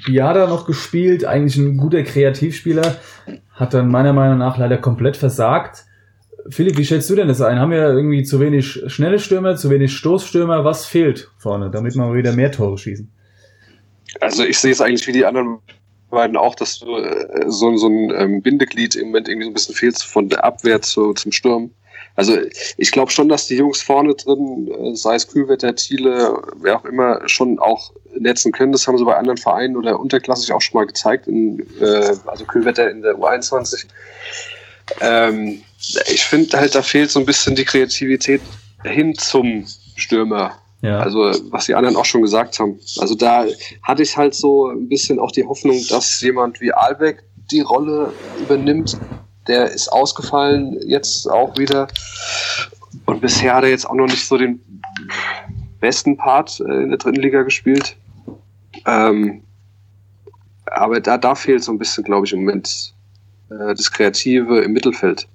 Biada 0.05 0.47
noch 0.47 0.67
gespielt, 0.67 1.25
eigentlich 1.25 1.57
ein 1.57 1.79
guter 1.79 2.03
Kreativspieler, 2.03 2.97
hat 3.53 3.73
dann 3.73 3.89
meiner 3.89 4.13
Meinung 4.13 4.39
nach 4.39 4.59
leider 4.59 4.77
komplett 4.77 5.17
versagt. 5.17 5.87
Philipp, 6.51 6.77
wie 6.77 6.85
schätzt 6.85 7.09
du 7.09 7.15
denn 7.15 7.29
das 7.29 7.41
ein? 7.41 7.59
Haben 7.59 7.71
wir 7.71 7.79
irgendwie 7.79 8.25
zu 8.25 8.41
wenig 8.41 8.83
schnelle 8.89 9.19
Stürmer, 9.19 9.57
zu 9.57 9.71
wenig 9.71 9.97
Stoßstürmer? 9.97 10.65
Was 10.65 10.85
fehlt 10.85 11.31
vorne, 11.39 11.71
damit 11.71 11.95
wir 11.95 12.05
mal 12.05 12.15
wieder 12.15 12.33
mehr 12.33 12.53
Tore 12.53 12.77
schießen? 12.77 13.11
Also 14.21 14.45
ich 14.45 14.59
sehe 14.59 14.73
es 14.73 14.83
eigentlich 14.83 15.07
wie 15.07 15.13
die 15.13 15.25
anderen 15.25 15.61
beiden 16.13 16.37
auch, 16.37 16.55
dass 16.55 16.79
du 16.79 16.97
äh, 16.97 17.45
so, 17.49 17.77
so 17.77 17.89
ein 17.89 18.13
ähm, 18.17 18.43
Bindeglied 18.43 18.95
im 18.95 19.09
Moment 19.09 19.29
irgendwie 19.29 19.45
so 19.45 19.51
ein 19.51 19.55
bisschen 19.55 19.75
fehlst 19.75 20.05
von 20.05 20.29
der 20.29 20.45
Abwehr 20.45 20.81
zu, 20.81 21.13
zum 21.15 21.33
Sturm. 21.33 21.71
Also 22.15 22.37
ich 22.77 22.93
glaube 22.93 23.11
schon, 23.11 23.29
dass 23.29 23.47
die 23.47 23.57
Jungs 23.57 23.81
vorne 23.81 24.15
drin, 24.15 24.71
äh, 24.71 24.95
sei 24.95 25.15
es 25.15 25.29
Kühlwetter, 25.29 25.75
Thiele, 25.75 26.41
wer 26.57 26.79
auch 26.79 26.85
immer, 26.85 27.27
schon 27.27 27.59
auch 27.59 27.93
netzen 28.19 28.53
können. 28.53 28.73
Das 28.73 28.87
haben 28.87 28.99
sie 28.99 29.05
bei 29.05 29.17
anderen 29.17 29.39
Vereinen 29.39 29.77
oder 29.77 29.99
unterklassig 29.99 30.53
auch 30.53 30.61
schon 30.61 30.79
mal 30.79 30.87
gezeigt, 30.87 31.27
in, 31.27 31.61
äh, 31.81 32.15
also 32.27 32.45
Kühlwetter 32.45 32.91
in 32.91 33.03
der 33.03 33.17
U21. 33.17 33.87
Ähm, 35.01 35.63
ich 36.13 36.25
finde 36.25 36.59
halt, 36.59 36.75
da 36.75 36.83
fehlt 36.83 37.11
so 37.11 37.19
ein 37.19 37.27
bisschen 37.27 37.57
die 37.57 37.65
Kreativität 37.65 38.43
hin 38.85 39.15
zum 39.15 39.67
Stürmer. 39.97 40.62
Ja, 40.83 40.99
Also, 40.99 41.33
was 41.51 41.67
die 41.67 41.75
anderen 41.75 41.97
auch 41.97 42.05
schon 42.05 42.23
gesagt 42.23 42.59
haben. 42.59 42.79
Also, 42.99 43.15
da 43.15 43.47
hatte 43.83 44.03
ich 44.03 44.17
halt 44.17 44.35
so 44.35 44.69
ein 44.69 44.89
bisschen 44.89 45.19
auch 45.19 45.31
die 45.31 45.45
Hoffnung, 45.45 45.81
dass 45.89 46.21
jemand 46.21 46.61
wie 46.61 46.73
Albeck 46.73 47.23
die 47.51 47.61
Rolle 47.61 48.13
übernimmt. 48.41 48.97
Der 49.47 49.71
ist 49.71 49.89
ausgefallen 49.89 50.79
jetzt 50.87 51.29
auch 51.31 51.57
wieder. 51.57 51.89
Und 53.07 53.21
bisher 53.21 53.55
hat 53.55 53.65
er 53.65 53.71
jetzt 53.71 53.89
auch 53.89 53.95
noch 53.95 54.07
nicht 54.07 54.27
so 54.27 54.37
den 54.37 54.61
besten 55.81 56.17
Part 56.17 56.61
äh, 56.61 56.83
in 56.83 56.91
der 56.91 56.99
dritten 56.99 57.21
Liga 57.21 57.43
gespielt. 57.43 57.97
Ähm, 58.87 59.43
aber 60.67 61.01
da, 61.01 61.19
da 61.19 61.35
fehlt 61.35 61.63
so 61.63 61.73
ein 61.73 61.79
bisschen, 61.79 62.05
glaube 62.05 62.27
ich, 62.27 62.33
im 62.33 62.41
Moment 62.41 62.95
äh, 63.51 63.75
das 63.75 63.91
Kreative 63.91 64.61
im 64.61 64.73
Mittelfeld. 64.73 65.29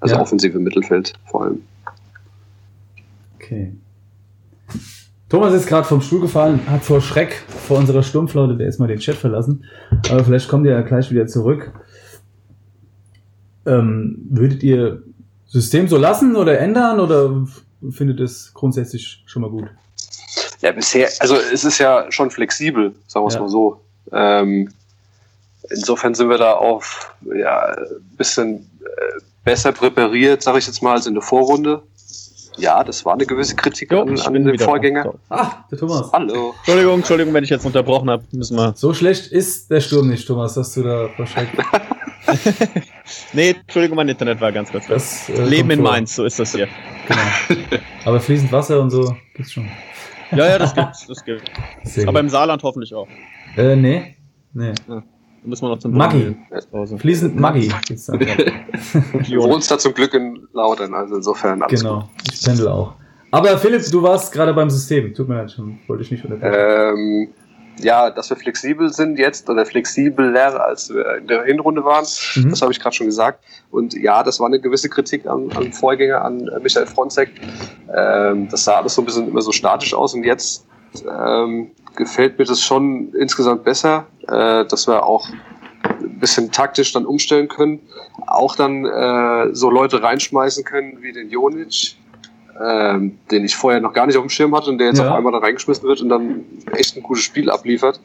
Also 0.00 0.16
Ja. 0.16 0.20
offensive 0.20 0.58
Mittelfeld 0.58 1.12
vor 1.26 1.44
allem. 1.44 1.62
okay. 3.36 3.72
Thomas 5.28 5.54
ist 5.54 5.66
gerade 5.66 5.86
vom 5.86 6.02
Stuhl 6.02 6.20
gefallen, 6.20 6.60
hat 6.68 6.82
vor 6.84 7.00
Schreck 7.00 7.42
vor 7.66 7.78
unserer 7.78 8.02
Sturmflaute 8.02 8.56
der 8.56 8.66
erstmal 8.66 8.88
den 8.88 8.98
Chat 8.98 9.16
verlassen. 9.16 9.64
Aber 10.10 10.24
vielleicht 10.24 10.48
kommt 10.48 10.66
ihr 10.66 10.72
ja 10.72 10.82
gleich 10.82 11.10
wieder 11.10 11.26
zurück. 11.26 11.72
Ähm, 13.64 14.18
würdet 14.28 14.62
ihr 14.62 15.02
System 15.46 15.88
so 15.88 15.96
lassen 15.96 16.36
oder 16.36 16.58
ändern 16.58 17.00
oder 17.00 17.46
findet 17.90 18.20
es 18.20 18.52
grundsätzlich 18.52 19.22
schon 19.26 19.42
mal 19.42 19.50
gut? 19.50 19.70
Ja, 20.60 20.72
bisher, 20.72 21.08
also 21.20 21.36
es 21.36 21.64
ist 21.64 21.78
ja 21.78 22.06
schon 22.10 22.30
flexibel, 22.30 22.94
sagen 23.06 23.24
wir 23.24 23.28
es 23.28 23.34
Ja. 23.34 23.40
mal 23.40 23.48
so. 23.48 23.80
Ähm, 24.12 24.70
insofern 25.70 26.14
sind 26.14 26.28
wir 26.28 26.38
da 26.38 26.52
auf 26.52 27.14
ja, 27.34 27.74
ein 27.74 28.16
bisschen 28.16 28.70
äh, 28.80 29.20
besser 29.44 29.72
präpariert, 29.72 30.42
sage 30.42 30.58
ich 30.58 30.66
jetzt 30.66 30.82
mal, 30.82 30.94
als 30.94 31.06
in 31.06 31.14
der 31.14 31.22
Vorrunde. 31.22 31.82
Ja, 32.58 32.84
das 32.84 33.04
war 33.04 33.14
eine 33.14 33.26
gewisse 33.26 33.56
Kritik 33.56 33.92
an, 33.92 34.18
an 34.20 34.34
den 34.34 34.58
Vorgänger. 34.58 35.14
Ah, 35.30 35.64
der 35.70 35.78
Thomas. 35.78 36.10
Hallo. 36.12 36.54
Entschuldigung, 36.58 36.94
Entschuldigung, 36.96 37.34
wenn 37.34 37.44
ich 37.44 37.50
jetzt 37.50 37.64
unterbrochen 37.64 38.10
habe. 38.10 38.24
Müssen 38.32 38.56
wir. 38.56 38.74
So 38.76 38.92
schlecht 38.92 39.32
ist 39.32 39.70
der 39.70 39.80
Sturm 39.80 40.08
nicht, 40.08 40.26
Thomas, 40.26 40.54
dass 40.54 40.74
du 40.74 40.82
da 40.82 41.08
vor 41.16 41.26
Schreck 41.26 41.48
nee, 43.32 43.50
Entschuldigung, 43.50 43.96
mein 43.96 44.08
Internet 44.08 44.40
war 44.40 44.52
ganz 44.52 44.70
kurz. 44.70 44.86
Das, 44.86 45.28
äh, 45.28 45.44
Leben 45.44 45.70
in 45.70 45.80
vor. 45.80 45.90
Mainz, 45.90 46.14
so 46.14 46.24
ist 46.24 46.38
das 46.38 46.52
hier. 46.52 46.68
Genau. 47.08 47.60
Aber 48.04 48.20
fließend 48.20 48.52
Wasser 48.52 48.80
und 48.80 48.90
so 48.90 49.16
gibt's 49.34 49.52
schon. 49.52 49.68
Ja, 50.30 50.48
ja, 50.48 50.58
das 50.58 50.74
gibt's, 50.74 51.06
das 51.06 51.24
gibt's. 51.24 51.50
Sehr 51.84 52.04
Aber 52.04 52.20
gut. 52.20 52.26
im 52.26 52.28
Saarland 52.28 52.62
hoffentlich 52.62 52.94
auch. 52.94 53.08
Äh, 53.56 53.76
nee. 53.76 54.16
Nee. 54.54 54.72
Da 54.86 55.02
müssen 55.44 55.62
wir 55.64 55.68
noch 55.70 55.78
zum 55.78 55.92
Maggi. 55.92 56.36
Fließend 56.98 57.38
Maggi. 57.38 57.68
Du 59.30 59.42
wohnst 59.42 59.70
da 59.70 59.78
zum 59.78 59.94
Glück 59.94 60.14
in 60.14 60.46
Laudern, 60.52 60.94
also 60.94 61.16
insofern 61.16 61.62
alles 61.62 61.80
Genau. 61.80 62.08
Ich 62.32 62.42
pendel 62.44 62.68
auch. 62.68 62.94
Aber 63.30 63.56
Philipp, 63.58 63.82
du 63.90 64.02
warst 64.02 64.32
gerade 64.32 64.52
beim 64.52 64.68
System. 64.70 65.14
Tut 65.14 65.28
mir 65.28 65.36
leid, 65.36 65.52
schon 65.52 65.78
wollte 65.86 66.02
ich 66.02 66.10
nicht 66.10 66.24
unterbrechen. 66.24 66.54
Ähm, 66.54 67.28
ja, 67.78 68.10
dass 68.10 68.28
wir 68.28 68.36
flexibel 68.36 68.92
sind 68.92 69.18
jetzt 69.18 69.48
oder 69.48 69.64
flexibler 69.64 70.62
als 70.62 70.90
wir 70.92 71.16
in 71.16 71.26
der 71.26 71.42
Hinrunde 71.44 71.82
waren, 71.84 72.04
Mhm. 72.36 72.50
das 72.50 72.60
habe 72.60 72.70
ich 72.70 72.78
gerade 72.78 72.94
schon 72.94 73.06
gesagt. 73.06 73.42
Und 73.70 73.94
ja, 73.94 74.22
das 74.22 74.38
war 74.38 74.46
eine 74.46 74.60
gewisse 74.60 74.90
Kritik 74.90 75.26
am, 75.26 75.48
am 75.54 75.72
Vorgänger, 75.72 76.22
an 76.22 76.46
äh, 76.48 76.60
Michael 76.60 76.86
Fronzek. 76.86 77.30
Ähm, 77.96 78.48
das 78.50 78.64
sah 78.64 78.74
alles 78.76 78.94
so 78.94 79.00
ein 79.02 79.06
bisschen 79.06 79.28
immer 79.28 79.40
so 79.40 79.52
statisch 79.52 79.94
aus 79.94 80.12
und 80.12 80.24
jetzt 80.24 80.66
ähm, 81.08 81.70
gefällt 81.96 82.38
mir 82.38 82.44
das 82.44 82.60
schon 82.60 83.12
insgesamt 83.14 83.64
besser, 83.64 84.06
äh, 84.28 84.64
dass 84.66 84.86
wir 84.86 85.04
auch 85.04 85.28
ein 86.00 86.18
bisschen 86.20 86.50
taktisch 86.52 86.92
dann 86.92 87.06
umstellen 87.06 87.48
können, 87.48 87.80
auch 88.26 88.56
dann 88.56 88.84
äh, 88.84 89.54
so 89.54 89.70
Leute 89.70 90.02
reinschmeißen 90.02 90.64
können 90.64 90.98
wie 91.02 91.12
den 91.12 91.30
Jonic, 91.30 91.96
ähm, 92.62 93.18
den 93.30 93.44
ich 93.44 93.56
vorher 93.56 93.80
noch 93.80 93.92
gar 93.92 94.06
nicht 94.06 94.16
auf 94.16 94.22
dem 94.24 94.30
Schirm 94.30 94.54
hatte 94.54 94.70
und 94.70 94.78
der 94.78 94.88
jetzt 94.88 94.98
Ja. 94.98 95.10
auf 95.10 95.16
einmal 95.16 95.32
da 95.32 95.38
reingeschmissen 95.38 95.86
wird 95.88 96.00
und 96.00 96.08
dann 96.08 96.44
echt 96.72 96.96
ein 96.96 97.02
gutes 97.02 97.24
Spiel 97.24 97.50
abliefert. 97.50 98.00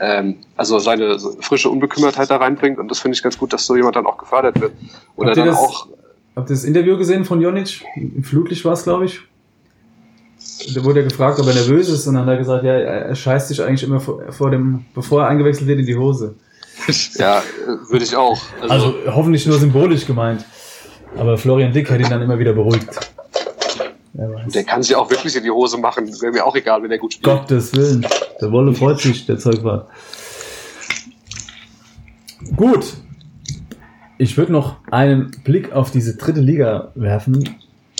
Ähm, 0.00 0.36
also 0.56 0.78
seine 0.78 1.18
frische 1.40 1.68
Unbekümmertheit 1.70 2.30
da 2.30 2.36
reinbringt 2.36 2.78
und 2.78 2.90
das 2.90 3.00
finde 3.00 3.16
ich 3.16 3.22
ganz 3.22 3.36
gut, 3.38 3.52
dass 3.52 3.66
so 3.66 3.76
jemand 3.76 3.96
dann 3.96 4.06
auch 4.06 4.16
gefördert 4.18 4.60
wird. 4.60 4.72
Oder 5.16 5.28
Habt 5.28 5.36
ihr 5.36 5.44
dann 5.44 5.52
das- 5.54 5.58
auch, 5.58 5.88
Habt 6.36 6.48
ihr 6.48 6.54
das 6.54 6.64
Interview 6.64 6.96
gesehen 6.96 7.24
von 7.24 7.40
Jonic? 7.40 7.84
Im 7.96 8.22
Flutlicht 8.22 8.64
war 8.64 8.72
es, 8.72 8.84
glaube 8.84 9.04
ich. 9.06 9.20
Da 10.74 10.84
wurde 10.84 11.00
er 11.00 11.04
gefragt, 11.04 11.38
ob 11.40 11.46
er 11.46 11.54
nervös 11.54 11.88
ist, 11.88 12.06
und 12.06 12.14
dann 12.14 12.24
hat 12.24 12.32
er 12.32 12.38
gesagt, 12.38 12.64
ja, 12.64 12.72
er 12.72 13.06
er 13.06 13.14
scheißt 13.14 13.48
sich 13.48 13.62
eigentlich 13.62 13.82
immer 13.82 14.00
vor, 14.00 14.20
vor 14.30 14.50
dem, 14.50 14.84
bevor 14.94 15.22
er 15.22 15.28
eingewechselt 15.28 15.66
wird, 15.66 15.80
in 15.80 15.86
die 15.86 15.96
Hose. 15.96 16.34
ja, 17.14 17.42
würde 17.88 18.04
ich 18.04 18.14
auch. 18.16 18.40
Also, 18.60 18.74
Also 18.74 18.94
hoffentlich 19.14 19.46
nur 19.46 19.58
symbolisch 19.58 20.06
gemeint. 20.06 20.44
Aber 21.16 21.36
Florian 21.36 21.72
Dick 21.72 21.90
hat 21.90 21.98
ihn 22.00 22.08
dann 22.08 22.22
immer 22.22 22.38
wieder 22.38 22.52
beruhigt. 22.52 22.88
Der 24.12 24.64
kann 24.64 24.82
sich 24.82 24.94
auch 24.94 25.10
wirklich 25.10 25.34
in 25.36 25.42
die 25.42 25.50
Hose 25.50 25.78
machen. 25.78 26.06
Wäre 26.20 26.32
mir 26.32 26.44
auch 26.44 26.54
egal, 26.54 26.82
wenn 26.82 26.90
er 26.90 26.98
gut 26.98 27.14
spielt. 27.14 27.24
Gottes 27.24 27.74
Willen. 27.74 28.06
Der 28.40 28.52
Wolle 28.52 28.74
freut 28.74 29.00
sich, 29.00 29.26
der 29.26 29.38
Zeug 29.38 29.62
war. 29.64 29.88
Gut. 32.56 32.84
Ich 34.18 34.36
würde 34.36 34.52
noch 34.52 34.76
einen 34.90 35.30
Blick 35.44 35.72
auf 35.72 35.90
diese 35.90 36.16
dritte 36.16 36.40
Liga 36.40 36.92
werfen. 36.94 37.56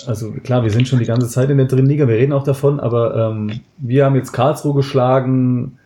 Also 0.07 0.31
klar, 0.31 0.63
wir 0.63 0.71
sind 0.71 0.87
schon 0.87 0.99
die 0.99 1.05
ganze 1.05 1.27
Zeit 1.27 1.49
in 1.49 1.57
der 1.57 1.67
dritten 1.67 1.87
Liga, 1.87 2.07
wir 2.07 2.15
reden 2.15 2.33
auch 2.33 2.43
davon, 2.43 2.79
aber 2.79 3.15
ähm, 3.15 3.61
wir 3.77 4.05
haben 4.05 4.15
jetzt 4.15 4.31
Karlsruhe 4.31 4.73
geschlagen. 4.73 5.77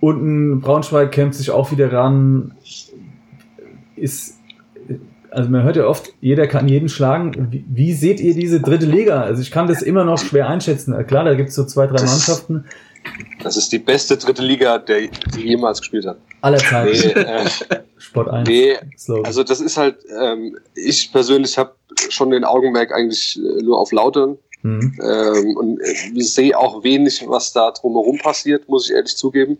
Unten 0.00 0.60
Braunschweig 0.60 1.12
kämpft 1.12 1.38
sich 1.38 1.50
auch 1.50 1.70
wieder 1.72 1.92
ran. 1.92 2.52
Ist, 3.96 4.34
also 5.30 5.50
man 5.50 5.62
hört 5.62 5.76
ja 5.76 5.86
oft, 5.86 6.12
jeder 6.20 6.46
kann 6.46 6.68
jeden 6.68 6.88
schlagen. 6.88 7.48
Wie, 7.50 7.64
wie 7.68 7.92
seht 7.92 8.20
ihr 8.20 8.34
diese 8.34 8.60
dritte 8.60 8.86
Liga? 8.86 9.22
Also 9.22 9.40
ich 9.42 9.50
kann 9.50 9.66
das 9.66 9.82
immer 9.82 10.04
noch 10.04 10.18
schwer 10.18 10.48
einschätzen. 10.48 10.94
Klar, 11.06 11.24
da 11.24 11.34
gibt 11.34 11.48
es 11.48 11.54
so 11.54 11.64
zwei, 11.64 11.86
drei 11.86 12.04
Mannschaften 12.04 12.64
Das 13.42 13.56
ist 13.56 13.70
die 13.72 13.78
beste 13.78 14.16
dritte 14.16 14.42
Liga, 14.42 14.78
der, 14.78 15.02
die 15.34 15.40
jemals 15.48 15.80
gespielt 15.80 16.06
hat. 16.06 16.18
aller 16.40 16.58
Nee, 16.84 16.94
Zeiten. 16.98 17.18
äh, 17.18 17.44
Sport 17.98 18.28
1. 18.28 18.48
nee 18.48 18.76
also 19.24 19.42
das 19.44 19.60
ist 19.60 19.76
halt, 19.76 19.98
ähm, 20.20 20.58
ich 20.74 21.12
persönlich 21.12 21.56
habe 21.58 21.74
schon 22.10 22.30
den 22.30 22.44
Augenmerk 22.44 22.92
eigentlich 22.92 23.38
äh, 23.38 23.62
nur 23.62 23.78
auf 23.78 23.92
Lautern 23.92 24.38
Mhm. 24.62 24.98
ähm, 25.00 25.56
und 25.56 25.80
äh, 25.80 26.20
sehe 26.22 26.58
auch 26.58 26.82
wenig, 26.82 27.22
was 27.28 27.52
da 27.52 27.70
drumherum 27.70 28.18
passiert, 28.18 28.68
muss 28.68 28.88
ich 28.88 28.96
ehrlich 28.96 29.16
zugeben. 29.16 29.58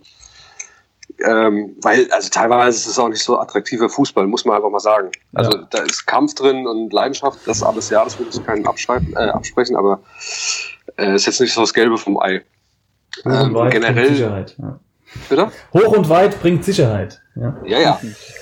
Ähm, 1.25 1.77
weil, 1.83 2.11
also 2.11 2.29
teilweise 2.31 2.77
ist 2.79 2.87
es 2.89 2.99
auch 2.99 3.09
nicht 3.09 3.23
so 3.23 3.39
attraktiver 3.39 3.89
Fußball, 3.89 4.27
muss 4.27 4.45
man 4.45 4.57
einfach 4.57 4.71
mal 4.71 4.81
sagen. 4.81 5.11
Also 5.33 5.53
Ja. 5.53 5.67
da 5.71 5.83
ist 5.83 6.07
Kampf 6.07 6.35
drin 6.35 6.67
und 6.67 6.93
Leidenschaft, 6.93 7.39
das 7.47 7.63
alles 7.63 7.89
ja, 7.91 8.03
das 8.05 8.19
will 8.19 8.27
ich 8.29 8.43
keinen 8.45 8.67
abschreiben, 8.67 9.13
äh, 9.15 9.29
absprechen, 9.29 9.77
aber 9.77 10.01
äh, 10.99 11.15
ist 11.15 11.27
jetzt 11.27 11.41
nicht 11.41 11.55
so 11.55 11.61
das 11.61 11.73
Gelbe 11.73 11.97
vom 11.99 12.19
Ei. 12.19 12.43
Hoch 13.25 13.25
und 13.25 13.33
Ähm, 13.33 13.55
weit 13.55 13.71
bringt 13.71 13.85
generell, 13.85 14.09
Sicherheit. 14.09 14.57
Ja. 14.59 14.81
bitte? 15.29 15.53
Hoch 15.73 15.97
und 15.97 16.09
weit 16.09 16.41
bringt 16.41 16.65
Sicherheit. 16.65 17.21
Ja. 17.35 17.57
Ja, 17.67 17.79
ja. 17.79 18.01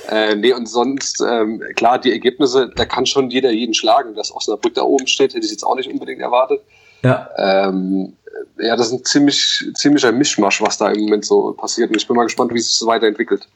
Äh, 0.09 0.37
nee, 0.37 0.53
und 0.53 0.67
sonst, 0.69 1.21
ähm, 1.21 1.63
klar, 1.75 1.99
die 1.99 2.13
Ergebnisse, 2.13 2.71
da 2.75 2.85
kann 2.85 3.07
schon 3.07 3.31
jeder 3.31 3.51
jeden 3.51 3.75
schlagen. 3.75 4.15
Dass 4.15 4.35
Osnabrück 4.35 4.75
da 4.75 4.83
oben 4.83 5.07
steht, 5.07 5.35
hätte 5.35 5.45
ich 5.45 5.53
jetzt 5.53 5.65
auch 5.65 5.77
nicht 5.77 5.91
unbedingt 5.91 6.21
erwartet. 6.21 6.61
ja. 7.03 7.29
Ähm, 7.37 8.17
ja, 8.59 8.77
das 8.77 8.89
ist 8.89 8.93
ein 8.93 9.05
ziemlich, 9.05 9.65
ziemlicher 9.75 10.13
Mischmasch, 10.13 10.61
was 10.61 10.79
da 10.79 10.91
im 10.91 11.03
Moment 11.03 11.25
so 11.25 11.53
passiert. 11.53 11.91
Und 11.91 11.97
ich 11.97 12.07
bin 12.07 12.17
mal 12.17 12.25
gespannt, 12.25 12.53
wie 12.53 12.59
es 12.59 12.69
sich 12.69 12.77
so 12.77 12.87
weiterentwickelt. 12.87 13.49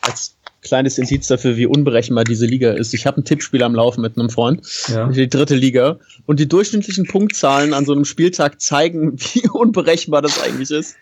Als 0.00 0.34
kleines 0.62 0.96
Indiz 0.96 1.26
dafür, 1.26 1.56
wie 1.56 1.66
unberechenbar 1.66 2.24
diese 2.24 2.46
Liga 2.46 2.72
ist. 2.72 2.94
Ich 2.94 3.06
habe 3.06 3.20
ein 3.20 3.24
Tippspiel 3.24 3.62
am 3.62 3.74
Laufen 3.74 4.00
mit 4.00 4.16
einem 4.16 4.30
Freund, 4.30 4.62
ja. 4.88 5.08
die 5.08 5.28
dritte 5.28 5.56
Liga, 5.56 5.98
und 6.26 6.40
die 6.40 6.48
durchschnittlichen 6.48 7.06
Punktzahlen 7.06 7.74
an 7.74 7.84
so 7.84 7.92
einem 7.92 8.04
Spieltag 8.04 8.60
zeigen, 8.60 9.12
wie 9.34 9.48
unberechenbar 9.48 10.22
das 10.22 10.40
eigentlich 10.40 10.70
ist. 10.70 10.96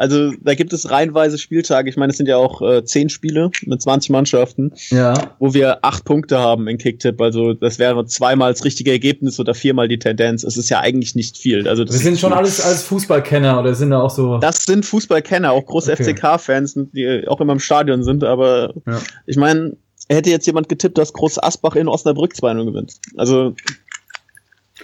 Also 0.00 0.32
da 0.40 0.54
gibt 0.54 0.72
es 0.72 0.90
reihenweise 0.90 1.36
Spieltage. 1.36 1.90
Ich 1.90 1.98
meine, 1.98 2.10
es 2.10 2.16
sind 2.16 2.26
ja 2.26 2.38
auch 2.38 2.62
äh, 2.62 2.82
zehn 2.86 3.10
Spiele 3.10 3.50
mit 3.66 3.82
20 3.82 4.08
Mannschaften, 4.08 4.72
ja. 4.88 5.12
wo 5.38 5.52
wir 5.52 5.84
acht 5.84 6.06
Punkte 6.06 6.38
haben 6.38 6.68
in 6.68 6.78
Kicktipp. 6.78 7.20
Also 7.20 7.52
das 7.52 7.78
wäre 7.78 8.06
zweimal 8.06 8.50
das 8.50 8.64
richtige 8.64 8.92
Ergebnis 8.92 9.38
oder 9.38 9.52
viermal 9.52 9.88
die 9.88 9.98
Tendenz. 9.98 10.42
Es 10.42 10.56
ist 10.56 10.70
ja 10.70 10.80
eigentlich 10.80 11.14
nicht 11.16 11.36
viel. 11.36 11.68
Also 11.68 11.84
das 11.84 11.96
Wir 11.96 12.00
sind 12.00 12.18
schon 12.18 12.32
alles 12.32 12.62
als 12.62 12.82
Fußballkenner 12.84 13.60
oder 13.60 13.74
sind 13.74 13.90
da 13.90 14.00
auch 14.00 14.08
so. 14.08 14.38
Das 14.38 14.64
sind 14.64 14.86
Fußballkenner, 14.86 15.52
auch 15.52 15.66
große 15.66 15.92
Okay. 15.92 16.14
FCK-Fans, 16.14 16.78
die 16.94 17.24
auch 17.28 17.42
immer 17.42 17.52
im 17.52 17.60
Stadion 17.60 18.02
sind, 18.02 18.24
aber 18.24 18.72
Ja. 18.86 19.02
ich 19.26 19.36
meine, 19.36 19.76
hätte 20.08 20.30
jetzt 20.30 20.46
jemand 20.46 20.70
getippt, 20.70 20.96
dass 20.96 21.12
Groß 21.12 21.42
Asbach 21.42 21.76
in 21.76 21.88
Osnabrück 21.88 22.32
2-0 22.32 22.64
gewinnt. 22.64 22.94
Also 23.18 23.54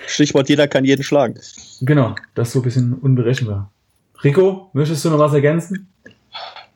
Stichwort, 0.06 0.50
jeder 0.50 0.68
kann 0.68 0.84
jeden 0.84 1.02
schlagen. 1.02 1.40
Genau, 1.80 2.14
das 2.34 2.48
ist 2.48 2.52
so 2.52 2.58
ein 2.60 2.62
bisschen 2.64 2.92
unberechenbar. 2.92 3.72
Rico, 4.24 4.70
möchtest 4.72 5.04
du 5.04 5.10
noch 5.10 5.18
was 5.18 5.32
ergänzen? 5.34 5.88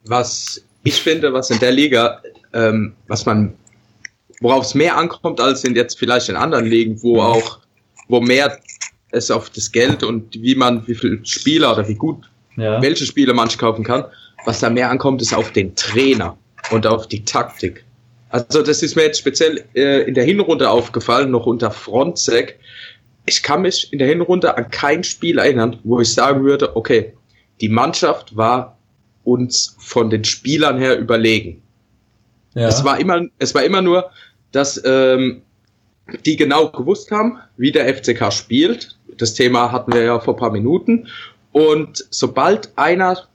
was 0.04 0.62
ich 0.82 0.94
finde, 1.02 1.32
was 1.32 1.50
in 1.50 1.58
der 1.58 1.72
Liga, 1.72 2.22
ähm, 2.54 2.94
was 3.06 3.26
man, 3.26 3.52
worauf 4.40 4.64
es 4.64 4.74
mehr 4.74 4.96
ankommt 4.96 5.40
als 5.40 5.62
in 5.64 5.74
jetzt 5.76 5.98
vielleicht 5.98 6.28
in 6.28 6.36
anderen 6.36 6.66
Ligen, 6.66 7.02
wo 7.02 7.20
auch, 7.20 7.58
wo 8.08 8.20
mehr 8.20 8.58
es 9.10 9.30
auf 9.30 9.50
das 9.50 9.70
Geld 9.70 10.02
und 10.02 10.40
wie 10.40 10.54
man, 10.54 10.86
wie 10.86 10.94
viel 10.94 11.20
Spieler 11.24 11.72
oder 11.74 11.86
wie 11.86 11.94
gut, 11.94 12.30
Ja. 12.56 12.80
welche 12.80 13.04
Spiele 13.04 13.34
man 13.34 13.48
kaufen 13.48 13.84
kann, 13.84 14.04
was 14.46 14.60
da 14.60 14.70
mehr 14.70 14.90
ankommt, 14.90 15.20
ist 15.20 15.34
auf 15.34 15.52
den 15.52 15.74
Trainer 15.76 16.36
und 16.70 16.86
auf 16.86 17.06
die 17.08 17.24
Taktik. 17.24 17.84
Also 18.30 18.62
das 18.62 18.82
ist 18.82 18.96
mir 18.96 19.02
jetzt 19.02 19.18
speziell 19.18 19.64
äh, 19.74 20.02
in 20.04 20.14
der 20.14 20.24
Hinrunde 20.24 20.70
aufgefallen, 20.70 21.30
noch 21.30 21.46
unter 21.46 21.70
Frontsec. 21.70 22.58
Ich 23.26 23.42
kann 23.42 23.62
mich 23.62 23.92
in 23.92 23.98
der 23.98 24.08
Hinrunde 24.08 24.56
an 24.56 24.70
kein 24.70 25.04
Spiel 25.04 25.38
erinnern, 25.38 25.78
wo 25.84 26.00
ich 26.00 26.12
sagen 26.12 26.42
würde, 26.44 26.74
okay, 26.76 27.12
die 27.60 27.68
Mannschaft 27.68 28.36
war 28.36 28.78
uns 29.24 29.76
von 29.78 30.10
den 30.10 30.24
Spielern 30.24 30.78
her 30.78 30.98
überlegen. 30.98 31.62
ja. 32.54 32.68
Es 32.68 32.84
war 32.84 32.98
immer, 32.98 33.26
es 33.38 33.54
war 33.54 33.62
immer 33.62 33.82
nur, 33.82 34.10
dass 34.52 34.80
ähm, 34.84 35.42
die 36.24 36.36
genau 36.36 36.68
gewusst 36.70 37.10
haben, 37.10 37.38
wie 37.56 37.72
der 37.72 37.94
FCK 37.94 38.32
spielt. 38.32 38.96
Das 39.16 39.34
Thema 39.34 39.70
hatten 39.70 39.92
wir 39.92 40.02
ja 40.02 40.18
vor 40.20 40.34
ein 40.34 40.40
paar 40.40 40.50
Minuten. 40.50 41.06
Und 41.52 42.04
sobald 42.10 42.76
einer 42.76 43.26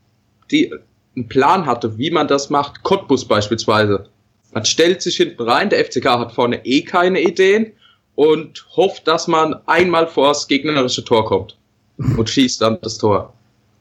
die 0.52 0.74
einen 1.16 1.28
Plan 1.28 1.66
hatte, 1.66 1.98
wie 1.98 2.12
man 2.12 2.28
das 2.28 2.50
macht, 2.50 2.84
Cottbus 2.84 3.26
beispielsweise, 3.26 4.08
man 4.54 4.66
stellt 4.66 5.02
sich 5.02 5.18
hinten 5.18 5.44
rein, 5.44 5.70
der 5.70 5.84
FCK 5.84 6.06
hat 6.06 6.32
vorne 6.34 6.66
eh 6.66 6.82
keine 6.82 7.22
Ideen 7.22 7.72
und 8.16 8.66
hofft, 8.76 9.08
dass 9.08 9.28
man 9.28 9.56
einmal 9.66 10.08
vor 10.08 10.30
das 10.30 10.48
gegnerische 10.48 11.04
Tor 11.04 11.26
kommt 11.26 11.58
und 11.98 12.30
schießt 12.30 12.62
dann 12.62 12.80
das 12.82 12.98
Tor. 12.98 13.34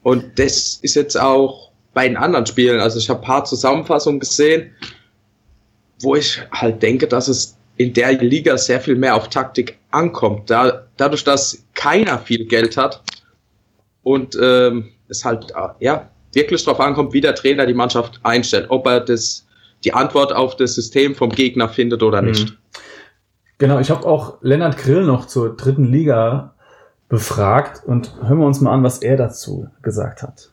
Und 0.05 0.38
das 0.38 0.79
ist 0.83 0.95
jetzt 0.95 1.19
auch 1.19 1.71
bei 1.95 2.07
den 2.07 2.17
anderen 2.17 2.45
Spielen, 2.45 2.79
also 2.79 2.99
ich 2.99 3.09
habe 3.09 3.21
ein 3.21 3.27
paar 3.27 3.45
Zusammenfassungen 3.45 4.21
gesehen, 4.21 4.73
wo 6.01 6.14
ich 6.14 6.40
halt 6.53 6.83
denke, 6.83 7.09
dass 7.09 7.27
es 7.27 7.57
in 7.77 7.93
der 7.95 8.12
Liga 8.12 8.57
sehr 8.59 8.81
viel 8.81 8.97
mehr 8.97 9.17
auf 9.17 9.29
Taktik 9.29 9.79
ankommt. 9.90 10.51
Da, 10.51 10.87
dadurch, 10.99 11.25
dass 11.25 11.64
keiner 11.73 12.19
viel 12.19 12.45
Geld 12.45 12.77
hat 12.77 13.03
und 14.03 14.37
ähm, 14.40 14.90
es 15.09 15.25
halt 15.25 15.51
äh, 15.53 15.69
ja 15.85 16.11
wirklich 16.35 16.62
darauf 16.64 16.81
ankommt, 16.81 17.14
wie 17.14 17.21
der 17.23 17.35
Trainer 17.35 17.64
die 17.64 17.75
Mannschaft 17.75 18.21
einstellt, 18.25 18.67
ob 18.69 18.87
er 18.87 19.01
das 19.01 19.47
die 19.85 19.95
Antwort 19.95 20.35
auf 20.35 20.57
das 20.57 20.75
System 20.75 21.14
vom 21.14 21.31
Gegner 21.31 21.69
findet 21.69 22.03
oder 22.03 22.21
nicht. 22.21 22.51
Mhm. 22.51 22.57
Genau, 23.59 23.79
ich 23.79 23.90
habe 23.90 24.05
auch 24.07 24.38
Lennart 24.43 24.77
Grill 24.77 25.05
noch 25.05 25.27
zur 25.27 25.57
dritten 25.57 25.85
Liga 25.85 26.54
befragt 27.14 27.83
und 27.87 28.11
hören 28.27 28.40
wir 28.40 28.46
uns 28.46 28.61
mal 28.61 28.72
an, 28.72 28.83
was 28.83 28.98
er 28.98 29.16
dazu 29.16 29.68
gesagt 29.83 30.24
hat. 30.24 30.50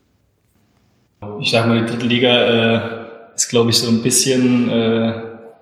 Ich 1.39 1.49
sag 1.49 1.65
mal, 1.65 1.79
die 1.79 1.87
dritte 1.87 2.05
Liga 2.05 2.29
äh, 2.29 2.81
ist, 3.35 3.49
glaube 3.49 3.71
ich, 3.71 3.77
so 3.77 3.89
ein 3.89 4.03
bisschen 4.03 4.69
äh, 4.69 5.13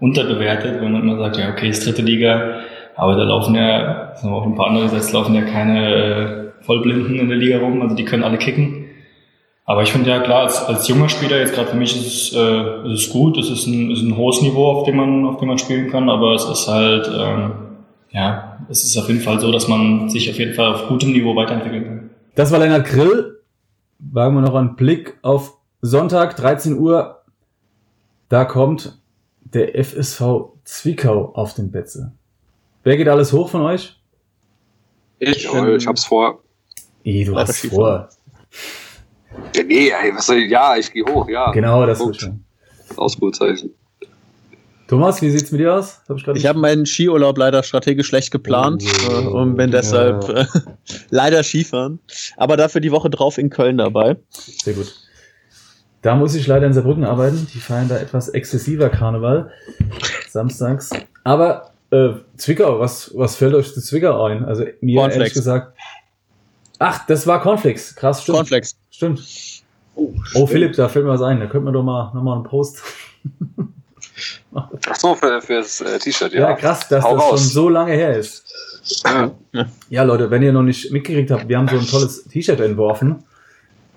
unterbewertet, 0.02 0.82
wenn 0.82 0.92
man 0.92 1.04
immer 1.04 1.18
sagt, 1.18 1.38
ja, 1.38 1.52
okay, 1.52 1.70
ist 1.70 1.86
dritte 1.86 2.02
Liga, 2.02 2.60
aber 2.98 3.16
da 3.16 3.24
laufen 3.24 3.56
ja, 3.56 4.14
sagen 4.16 4.34
wir 4.34 4.38
auch 4.38 4.46
ein 4.46 4.56
paar 4.56 4.68
andere 4.68 4.90
Gesetze, 4.90 5.14
laufen 5.14 5.36
ja 5.36 5.44
keine 5.44 5.96
äh, 5.96 6.64
Vollblinden 6.66 7.18
in 7.18 7.30
der 7.30 7.38
Liga 7.38 7.60
rum, 7.60 7.82
also 7.82 7.96
die 7.96 8.04
können 8.04 8.24
alle 8.24 8.38
kicken. 8.38 8.88
Aber 9.64 9.84
ich 9.84 9.94
finde 9.94 10.10
ja 10.10 10.20
klar, 10.20 10.42
als, 10.42 10.62
als 10.66 10.90
junger 10.90 11.08
Spieler, 11.08 11.40
jetzt 11.40 11.54
gerade 11.54 11.70
für 11.70 11.78
mich 11.78 11.96
ist 11.96 12.08
es, 12.08 12.36
äh, 12.36 12.92
ist 12.92 13.06
es 13.06 13.10
gut, 13.10 13.38
es 13.38 13.50
ist 13.50 13.68
ein, 13.68 13.90
ist 13.90 14.02
ein 14.02 14.18
hohes 14.18 14.42
Niveau, 14.42 14.66
auf 14.66 14.84
dem 14.84 14.98
man, 14.98 15.26
auf 15.26 15.38
dem 15.38 15.48
man 15.48 15.60
spielen 15.60 15.90
kann, 15.90 16.10
aber 16.10 16.34
es 16.34 16.44
ist 16.44 16.68
halt, 16.68 17.10
ähm, 17.18 17.69
ja, 18.12 18.60
es 18.70 18.84
ist 18.84 18.98
auf 18.98 19.08
jeden 19.08 19.22
Fall 19.22 19.40
so, 19.40 19.52
dass 19.52 19.68
man 19.68 20.10
sich 20.10 20.30
auf 20.30 20.38
jeden 20.38 20.54
Fall 20.54 20.74
auf 20.74 20.88
gutem 20.88 21.12
Niveau 21.12 21.36
weiterentwickeln 21.36 21.86
kann. 21.86 22.10
Das 22.36 22.52
war 22.52 22.60
Lennart 22.60 22.88
Grill. 22.88 23.42
Wagen 24.00 24.36
wir 24.36 24.42
noch 24.42 24.56
einen 24.56 24.76
Blick 24.76 25.18
auf 25.22 25.58
Sonntag, 25.82 26.38
13 26.38 26.78
Uhr. 26.78 27.22
Da 28.30 28.46
kommt 28.46 29.00
der 29.42 29.76
FSV 29.84 30.54
Zwickau 30.64 31.34
auf 31.34 31.54
den 31.54 31.72
Betze. 31.72 32.14
Wer 32.84 32.98
geht 32.98 33.08
alles 33.08 33.34
hoch 33.34 33.50
von 33.50 33.62
euch? 33.62 34.00
Ich, 35.20 35.44
ja, 35.44 35.76
ich 35.76 35.86
hab's 35.86 36.06
vor. 36.06 36.42
Eh, 37.04 37.26
du 37.26 37.36
hast 37.36 37.68
vor. 37.68 38.10
Ja, 39.56 39.64
nee, 39.64 39.90
ey, 39.90 40.16
was 40.16 40.28
soll 40.28 40.38
ich, 40.38 40.50
ja, 40.52 40.76
ich 40.78 40.92
gehe 40.92 41.04
hoch, 41.04 41.28
ja. 41.28 41.52
Genau, 41.52 41.86
das 41.86 42.00
wird 42.00 42.22
schon. 42.22 42.44
Ausrufezeichen. 42.96 43.72
Thomas, 44.90 45.22
wie 45.22 45.30
sieht's 45.30 45.52
mit 45.52 45.62
dir 45.62 45.76
aus? 45.76 46.02
Hab 46.10 46.18
ich 46.18 46.28
ich 46.28 46.48
habe 46.48 46.58
meinen 46.58 46.88
Skiurlaub 46.88 47.38
leider 47.38 47.62
strategisch 47.62 48.08
schlecht 48.08 48.32
geplant 48.32 48.84
oh, 49.08 49.12
äh, 49.12 49.28
und 49.28 49.56
bin 49.56 49.70
deshalb 49.70 50.28
ja. 50.28 50.42
äh, 50.42 50.46
leider 51.12 51.44
Skifahren. 51.44 52.00
Aber 52.38 52.58
dafür 52.58 52.82
die 52.82 52.92
Woche 52.92 53.12
drauf 53.12 53.38
in 53.38 53.52
Köln 53.52 53.78
dabei. 53.78 54.18
Sehr 54.32 54.74
gut. 54.74 54.96
Da 56.02 56.16
muss 56.16 56.34
ich 56.34 56.48
leider 56.48 56.66
in 56.66 56.74
Saarbrücken 56.74 57.04
arbeiten. 57.04 57.48
Die 57.54 57.60
feiern 57.60 57.88
da 57.88 57.98
etwas 57.98 58.30
exzessiver 58.30 58.90
Karneval. 58.90 59.52
Samstags. 60.28 60.90
Aber 61.24 61.70
äh, 61.92 62.14
Zwickau, 62.38 62.80
was, 62.80 63.12
was 63.16 63.36
fällt 63.36 63.54
euch 63.54 63.72
zu 63.72 63.82
Zwickau 63.82 64.24
ein? 64.24 64.44
Also 64.44 64.64
mir 64.82 64.96
Cornflakes. 64.96 65.16
ehrlich 65.18 65.34
gesagt. 65.34 65.78
Ach, 66.80 67.06
das 67.06 67.28
war 67.28 67.44
Cornflakes. 67.44 67.96
Krass, 67.96 68.24
stimmt. 68.24 68.38
Cornflakes. 68.38 68.76
Stimmt. 68.90 69.22
Oh, 69.94 70.16
oh 70.34 70.48
Philipp, 70.48 70.74
da 70.74 70.90
fällt 70.90 71.06
mir 71.06 71.12
was 71.12 71.22
ein. 71.22 71.40
Da 71.40 71.46
könnte 71.46 71.66
man 71.66 71.76
doch 71.76 71.84
mal 71.84 72.12
nochmal 72.16 72.38
einen 72.38 72.44
Post. 72.44 72.82
Ach 74.54 74.96
so, 74.96 75.16
für, 75.16 75.42
für 75.42 75.56
das 75.56 75.82
äh, 75.82 76.00
T-Shirt, 76.00 76.34
ja. 76.34 76.50
Ja, 76.50 76.54
krass, 76.54 76.88
dass 76.88 77.04
Hau 77.04 77.16
das 77.16 77.24
raus. 77.24 77.40
schon 77.42 77.50
so 77.50 77.70
lange 77.70 77.94
her 77.94 78.18
ist. 78.18 78.44
Ja. 79.90 80.04
Leute, 80.04 80.32
wenn 80.32 80.42
ihr 80.42 80.52
noch 80.54 80.64
nicht 80.64 80.92
mitgekriegt 80.92 81.30
habt, 81.32 81.48
wir 81.48 81.58
haben 81.58 81.68
so 81.68 81.78
ein 81.78 81.86
tolles 81.86 82.24
T-Shirt 82.24 82.60
entworfen 82.60 83.24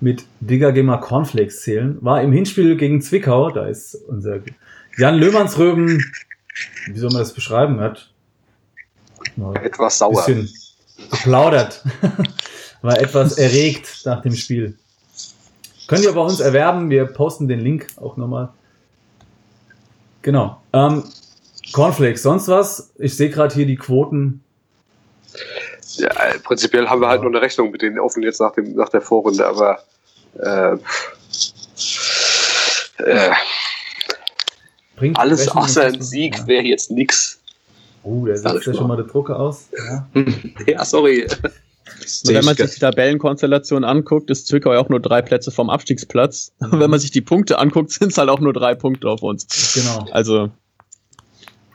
mit 0.01 0.25
Digger 0.39 0.71
Gamer 0.71 0.97
Cornflakes 0.99 1.61
zählen. 1.61 1.97
War 2.01 2.21
im 2.21 2.31
Hinspiel 2.31 2.75
gegen 2.75 3.01
Zwickau, 3.01 3.49
da 3.49 3.65
ist 3.67 3.95
unser 4.07 4.39
Jan 4.97 5.15
Löhmannsröben, 5.15 6.03
wie 6.87 6.99
soll 6.99 7.09
man 7.11 7.19
das 7.19 7.33
beschreiben, 7.33 7.79
hat 7.79 8.11
Etwas 9.63 9.97
sauer. 9.97 10.25
bisschen 10.25 10.49
geplaudert, 11.09 11.83
war 12.81 12.99
etwas 12.99 13.37
erregt 13.37 14.01
nach 14.05 14.21
dem 14.21 14.35
Spiel. 14.35 14.77
Könnt 15.87 16.03
ihr 16.03 16.13
bei 16.13 16.21
uns 16.21 16.39
erwerben, 16.39 16.89
wir 16.89 17.05
posten 17.05 17.47
den 17.47 17.59
Link 17.59 17.87
auch 17.95 18.17
nochmal. 18.17 18.49
Genau. 20.23 20.61
Ähm, 20.73 21.03
Cornflakes, 21.73 22.23
sonst 22.23 22.47
was? 22.47 22.91
Ich 22.97 23.15
sehe 23.15 23.29
gerade 23.29 23.53
hier 23.53 23.65
die 23.67 23.75
Quoten. 23.75 24.43
Ja, 25.97 26.09
prinzipiell 26.43 26.87
haben 26.89 27.01
wir 27.01 27.07
halt 27.07 27.21
nur 27.21 27.29
eine 27.29 27.41
Rechnung 27.41 27.69
mit 27.71 27.81
denen 27.81 27.99
offen 27.99 28.23
jetzt 28.23 28.39
nach, 28.39 28.53
dem, 28.53 28.73
nach 28.75 28.89
der 28.89 29.01
Vorrunde, 29.01 29.45
aber 29.45 29.79
äh, 30.39 30.77
äh, 33.03 33.31
Bringt 34.95 35.19
alles 35.19 35.47
außer 35.49 35.85
ein 35.85 36.01
Sieg 36.01 36.47
wäre 36.47 36.63
jetzt 36.63 36.89
nix. 36.91 37.39
Oh, 38.03 38.25
der 38.25 38.37
setzt 38.37 38.65
ja 38.65 38.73
schon 38.73 38.87
mal 38.87 38.95
der 38.95 39.05
Drucker 39.05 39.39
aus. 39.39 39.67
Ja. 39.77 40.07
Ja, 40.67 40.85
sorry. 40.85 41.27
Und 42.05 42.33
wenn 42.33 42.45
man 42.45 42.55
sich 42.55 42.71
die 42.71 42.79
Tabellenkonstellation 42.79 43.83
anguckt, 43.83 44.29
ist 44.29 44.47
Zwickau 44.47 44.73
ja 44.73 44.79
auch 44.79 44.89
nur 44.89 44.99
drei 44.99 45.21
Plätze 45.21 45.51
vom 45.51 45.69
Abstiegsplatz. 45.69 46.53
Und 46.59 46.79
wenn 46.79 46.89
man 46.89 46.99
sich 46.99 47.11
die 47.11 47.21
Punkte 47.21 47.59
anguckt, 47.59 47.91
sind 47.91 48.11
es 48.11 48.17
halt 48.17 48.29
auch 48.29 48.39
nur 48.39 48.53
drei 48.53 48.75
Punkte 48.75 49.09
auf 49.09 49.23
uns. 49.23 49.73
Genau. 49.73 50.05
Also, 50.11 50.49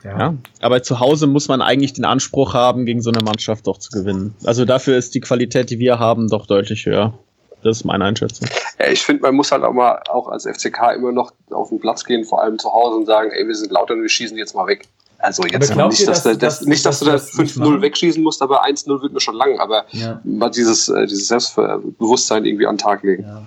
ja. 0.03 0.35
Aber 0.61 0.81
zu 0.83 0.99
Hause 0.99 1.27
muss 1.27 1.47
man 1.47 1.61
eigentlich 1.61 1.93
den 1.93 2.05
Anspruch 2.05 2.53
haben, 2.53 2.85
gegen 2.85 3.01
so 3.01 3.11
eine 3.11 3.23
Mannschaft 3.23 3.67
doch 3.67 3.77
zu 3.77 3.91
gewinnen. 3.91 4.33
Also 4.43 4.65
dafür 4.65 4.97
ist 4.97 5.13
die 5.15 5.19
Qualität, 5.19 5.69
die 5.69 5.79
wir 5.79 5.99
haben, 5.99 6.29
doch 6.29 6.45
deutlich 6.45 6.85
höher. 6.85 7.13
Das 7.61 7.77
ist 7.77 7.83
meine 7.83 8.05
Einschätzung. 8.05 8.47
Ja, 8.79 8.87
ich 8.87 9.01
finde, 9.01 9.23
man 9.23 9.35
muss 9.35 9.51
halt 9.51 9.63
auch 9.63 9.73
mal 9.73 10.01
auch 10.07 10.29
als 10.29 10.45
FCK 10.45 10.95
immer 10.95 11.11
noch 11.11 11.33
auf 11.51 11.69
den 11.69 11.79
Platz 11.79 12.05
gehen, 12.05 12.23
vor 12.23 12.41
allem 12.41 12.57
zu 12.57 12.71
Hause 12.71 12.95
und 12.95 13.05
sagen, 13.05 13.31
ey, 13.31 13.45
wir 13.45 13.55
sind 13.55 13.71
lauter 13.71 13.95
und 13.95 14.01
wir 14.01 14.09
schießen 14.09 14.37
jetzt 14.37 14.55
mal 14.55 14.67
weg. 14.67 14.87
Also 15.21 15.43
jetzt 15.43 15.75
nicht, 15.75 15.99
ihr, 15.99 16.05
dass, 16.07 16.23
dass- 16.23 16.23
du 16.23 16.37
das, 16.37 16.59
dass- 16.59 16.67
nicht, 16.67 16.85
dass, 16.85 16.99
du 16.99 17.11
nicht 17.11 17.53
5-0 17.53 17.59
machen? 17.59 17.81
wegschießen 17.81 18.23
musst, 18.23 18.41
aber 18.41 18.63
1-0 18.65 19.01
wird 19.01 19.11
mir 19.13 19.19
schon 19.19 19.35
lang. 19.35 19.59
Aber 19.59 19.85
Ja. 19.91 20.21
mal 20.23 20.49
dieses, 20.49 20.87
äh, 20.89 21.05
dieses 21.05 21.27
Selbstbewusstsein 21.27 22.45
irgendwie 22.45 22.65
an 22.65 22.75
den 22.75 22.79
Tag 22.79 23.03
legen. 23.03 23.23
ja. 23.23 23.41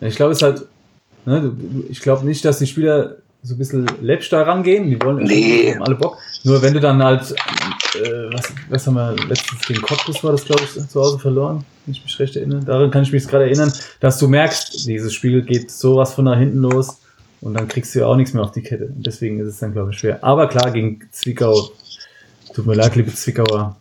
ich 0.00 0.16
glaube, 0.16 0.32
es 0.32 0.42
halt, 0.42 0.64
ne, 1.26 1.52
ich 1.88 2.00
glaube 2.00 2.24
nicht, 2.24 2.44
dass 2.44 2.58
die 2.60 2.66
Spieler 2.66 3.16
so 3.42 3.54
ein 3.54 3.58
bisschen 3.58 3.86
läppsch 4.00 4.30
da 4.30 4.42
rangehen. 4.42 4.88
Die 4.88 5.00
wollen 5.02 5.24
Nee. 5.24 5.74
haben 5.74 5.82
alle 5.82 5.94
Bock. 5.96 6.16
Nur 6.44 6.62
wenn 6.62 6.72
du 6.74 6.80
dann 6.80 7.02
halt, 7.02 7.30
äh, 7.32 8.32
was, 8.32 8.52
was 8.70 8.86
haben 8.86 8.94
wir 8.94 9.16
letztens 9.28 9.60
gegen 9.66 9.82
Cottbus 9.82 10.22
war 10.24 10.32
das, 10.32 10.44
glaube 10.44 10.62
ich, 10.64 10.88
zu 10.88 11.00
Hause 11.00 11.18
verloren, 11.18 11.64
wenn 11.84 11.92
ich 11.94 12.02
mich 12.04 12.18
recht 12.18 12.36
erinnere. 12.36 12.60
Daran 12.64 12.90
kann 12.90 13.02
ich 13.02 13.12
mich 13.12 13.26
gerade 13.26 13.44
erinnern, 13.44 13.72
dass 14.00 14.18
du 14.18 14.28
merkst, 14.28 14.86
dieses 14.86 15.12
Spiel 15.12 15.42
geht 15.42 15.70
sowas 15.70 16.12
von 16.14 16.24
nach 16.26 16.38
hinten 16.38 16.58
los 16.58 16.98
und 17.40 17.54
dann 17.54 17.68
kriegst 17.68 17.94
du 17.94 18.00
ja 18.00 18.06
auch 18.06 18.16
nichts 18.16 18.34
mehr 18.34 18.42
auf 18.42 18.52
die 18.52 18.62
Kette. 18.62 18.86
Und 18.86 19.06
deswegen 19.06 19.38
ist 19.40 19.48
es 19.48 19.58
dann, 19.58 19.72
glaube 19.72 19.90
ich, 19.92 19.98
schwer. 19.98 20.22
Aber 20.24 20.48
klar, 20.48 20.70
gegen 20.70 21.00
Zwickau, 21.12 21.70
tut 22.54 22.66
mir 22.66 22.74
leid, 22.74 22.96
liebe 22.96 23.12
Zwickauer, 23.14 23.76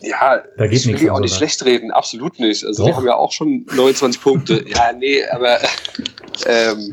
Ja, 0.00 0.42
Da 0.56 0.66
geht 0.66 0.80
ich 0.80 0.86
will 0.86 0.94
nichts 0.94 1.10
auch 1.10 1.20
nicht 1.20 1.34
schlecht 1.34 1.64
reden, 1.64 1.90
absolut 1.90 2.38
nicht. 2.38 2.64
Also 2.64 2.82
Doch. 2.84 2.90
die 2.90 2.96
haben 2.96 3.06
ja 3.06 3.14
auch 3.16 3.32
schon 3.32 3.66
29 3.74 4.20
Punkte. 4.20 4.64
Ja, 4.68 4.92
nee, 4.92 5.24
aber 5.26 5.58
ähm, 6.46 6.92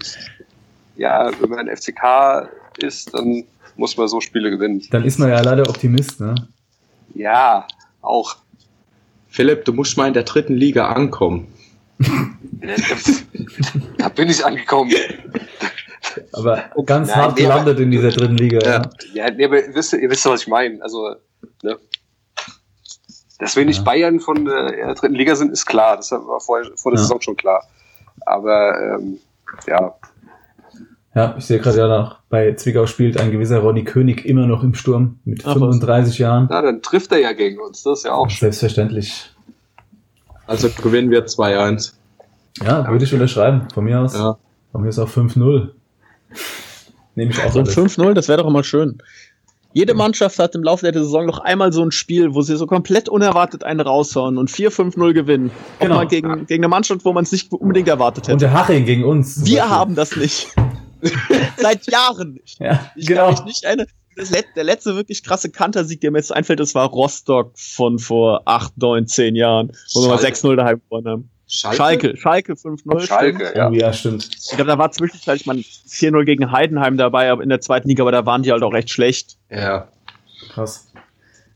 ja, 0.97 1.31
wenn 1.39 1.49
man 1.49 1.67
ein 1.69 1.75
FCK 1.75 2.49
ist, 2.77 3.13
dann 3.13 3.45
muss 3.77 3.95
man 3.95 4.07
so 4.09 4.19
Spiele 4.19 4.49
gewinnen. 4.51 4.81
dann 4.91 5.05
ist 5.05 5.17
man 5.19 5.29
ja 5.29 5.39
leider 5.41 5.69
Optimist, 5.69 6.19
ne? 6.19 6.35
Ja, 7.15 7.65
auch. 8.01 8.35
Philipp, 9.29 9.63
du 9.65 9.73
musst 9.73 9.95
mal 9.95 10.07
in 10.07 10.13
der 10.13 10.23
dritten 10.23 10.55
Liga 10.55 10.89
ankommen. 10.89 11.47
da 13.97 14.09
bin 14.09 14.29
ich 14.29 14.45
angekommen. 14.45 14.91
Aber 16.33 16.63
ganz 16.85 17.09
Nein, 17.09 17.17
hart 17.17 17.37
nee, 17.37 17.45
aber- 17.45 17.53
gelandet 17.63 17.79
in 17.79 17.91
dieser 17.91 18.09
dritten 18.09 18.37
Liga. 18.37 18.59
Ja. 18.65 18.81
Ja, 19.13 19.31
nee, 19.31 19.45
aber 19.45 19.65
ihr 19.65 19.73
wisst, 19.75 19.93
ihr 19.93 20.09
wisst, 20.09 20.25
was 20.25 20.41
ich 20.41 20.47
meine. 20.47 20.81
Also, 20.81 21.15
ne? 21.63 21.77
Dass 23.39 23.55
wir 23.55 23.63
nicht 23.65 23.77
Ja. 23.77 23.83
Bayern 23.83 24.19
von 24.19 24.47
äh, 24.47 24.75
der 24.75 24.95
dritten 24.95 25.15
Liga 25.15 25.35
sind, 25.35 25.51
ist 25.51 25.65
klar. 25.65 25.95
Das 25.97 26.11
war 26.11 26.39
vor, 26.41 26.59
vor 26.75 26.91
der 26.91 26.99
Ja. 26.99 27.03
Saison 27.03 27.21
schon 27.21 27.37
klar. 27.37 27.63
Aber 28.25 28.97
ähm, 28.99 29.19
ja, 29.67 29.95
Ja, 31.15 31.35
ich 31.37 31.45
sehe 31.45 31.59
gerade 31.59 31.77
ja 31.77 31.87
noch, 31.87 32.19
bei 32.29 32.53
Zwickau 32.53 32.85
spielt 32.85 33.19
ein 33.19 33.31
gewisser 33.31 33.59
Ronny 33.59 33.83
König 33.85 34.25
immer 34.25 34.45
noch 34.45 34.61
im 34.63 34.73
Sturm 34.73 35.19
mit 35.25 35.41
Ach, 35.43 35.51
was. 35.51 35.53
35 35.59 36.19
Jahren. 36.19 36.47
na, 36.49 36.61
dann 36.61 36.81
trifft 36.81 37.11
er 37.13 37.19
ja 37.19 37.31
gegen 37.33 37.59
uns. 37.59 37.83
Das 37.83 37.99
ist 37.99 38.05
ja 38.05 38.13
auch. 38.13 38.29
Selbstverständlich. 38.29 39.31
Also 40.47 40.69
gewinnen 40.69 41.09
wir 41.11 41.25
2-1. 41.27 41.93
Ja, 42.63 42.87
würde 42.89 43.03
ich 43.05 43.13
unterschreiben. 43.13 43.67
Von 43.73 43.85
mir 43.85 43.99
aus. 44.01 44.13
Ja. 44.13 44.37
Von 44.71 44.81
mir 44.81 44.89
ist 44.89 44.99
auch 44.99 45.09
5-0. 45.09 45.69
Nehme 47.15 47.31
ich 47.31 47.39
auch 47.43 47.51
So 47.51 47.59
ein 47.59 47.65
alles. 47.65 47.77
5-0, 47.77 48.13
das 48.13 48.27
wäre 48.27 48.39
doch 48.41 48.47
immer 48.47 48.63
schön. 48.63 49.01
Jede 49.73 49.93
Mannschaft 49.93 50.39
hat 50.39 50.55
im 50.55 50.63
Laufe 50.63 50.91
der 50.91 51.03
Saison 51.03 51.27
noch 51.27 51.39
einmal 51.39 51.71
so 51.71 51.83
ein 51.83 51.91
Spiel, 51.91 52.33
wo 52.33 52.41
sie 52.41 52.55
so 52.55 52.65
komplett 52.65 53.07
unerwartet 53.07 53.63
einen 53.63 53.81
raushauen 53.81 54.37
und 54.39 54.49
4-5-0 54.49 55.13
gewinnen. 55.13 55.51
Auch 55.77 55.81
Genau. 55.83 55.95
mal 55.95 56.07
gegen, 56.07 56.47
gegen 56.47 56.63
eine 56.63 56.69
Mannschaft, 56.69 57.05
wo 57.05 57.13
man 57.13 57.23
es 57.23 57.31
nicht 57.31 57.51
unbedingt 57.51 57.87
erwartet 57.87 58.25
Und 58.27 58.33
hätte. 58.33 58.45
der 58.45 58.53
Haching 58.53 58.85
gegen 58.85 59.03
uns. 59.03 59.45
Wir 59.45 59.59
Beispiel. 59.59 59.69
haben 59.69 59.95
das 59.95 60.15
nicht. 60.15 60.47
Seit 61.57 61.85
Jahren 61.91 62.33
nicht. 62.33 62.59
Ja, 62.59 62.79
Ich 62.95 63.05
kann 63.05 63.15
genau. 63.15 63.31
mich 63.31 63.43
nicht 63.45 63.65
eine, 63.65 63.85
das 64.15 64.31
let, 64.31 64.45
der 64.55 64.63
letzte 64.63 64.95
wirklich 64.95 65.23
krasse 65.23 65.49
Kantersieg, 65.51 66.01
der 66.01 66.11
mir 66.11 66.17
jetzt 66.17 66.33
einfällt, 66.33 66.59
das 66.59 66.73
war 66.73 66.87
Rostock 66.87 67.51
von 67.55 67.99
vor 67.99 68.41
8, 68.45 68.75
9, 68.77 69.05
10 69.07 69.35
Jahren, 69.35 69.71
wo 69.93 70.01
wir 70.01 70.09
mal 70.09 70.19
Schalke. 70.19 70.35
6-0 70.35 70.55
daheim 70.55 70.81
gewonnen 70.89 71.07
haben. 71.07 71.29
Schalke? 71.51 71.77
Schalke, 71.77 72.17
Schalke 72.17 72.53
5-0. 72.53 72.99
Schalke, 73.07 73.39
stimmt. 73.39 73.55
ja. 73.57 73.69
Oh 73.69 73.73
ja, 73.73 73.91
stimmt. 73.91 74.29
Ich 74.39 74.49
glaube, 74.55 74.65
da 74.65 74.77
war 74.77 74.91
zwischenzeitlich 74.91 75.47
mal 75.47 75.55
4-0 75.55 76.23
gegen 76.25 76.51
Heidenheim 76.51 76.95
dabei, 76.95 77.31
aber 77.31 77.41
in 77.41 77.49
der 77.49 77.59
zweiten 77.59 77.87
Liga, 77.89 78.03
aber 78.03 78.11
da 78.11 78.25
waren 78.25 78.43
die 78.43 78.51
halt 78.51 78.61
auch 78.61 78.71
recht 78.73 78.89
schlecht. 78.91 79.37
Ja. 79.49 79.87
Krass. 80.53 80.91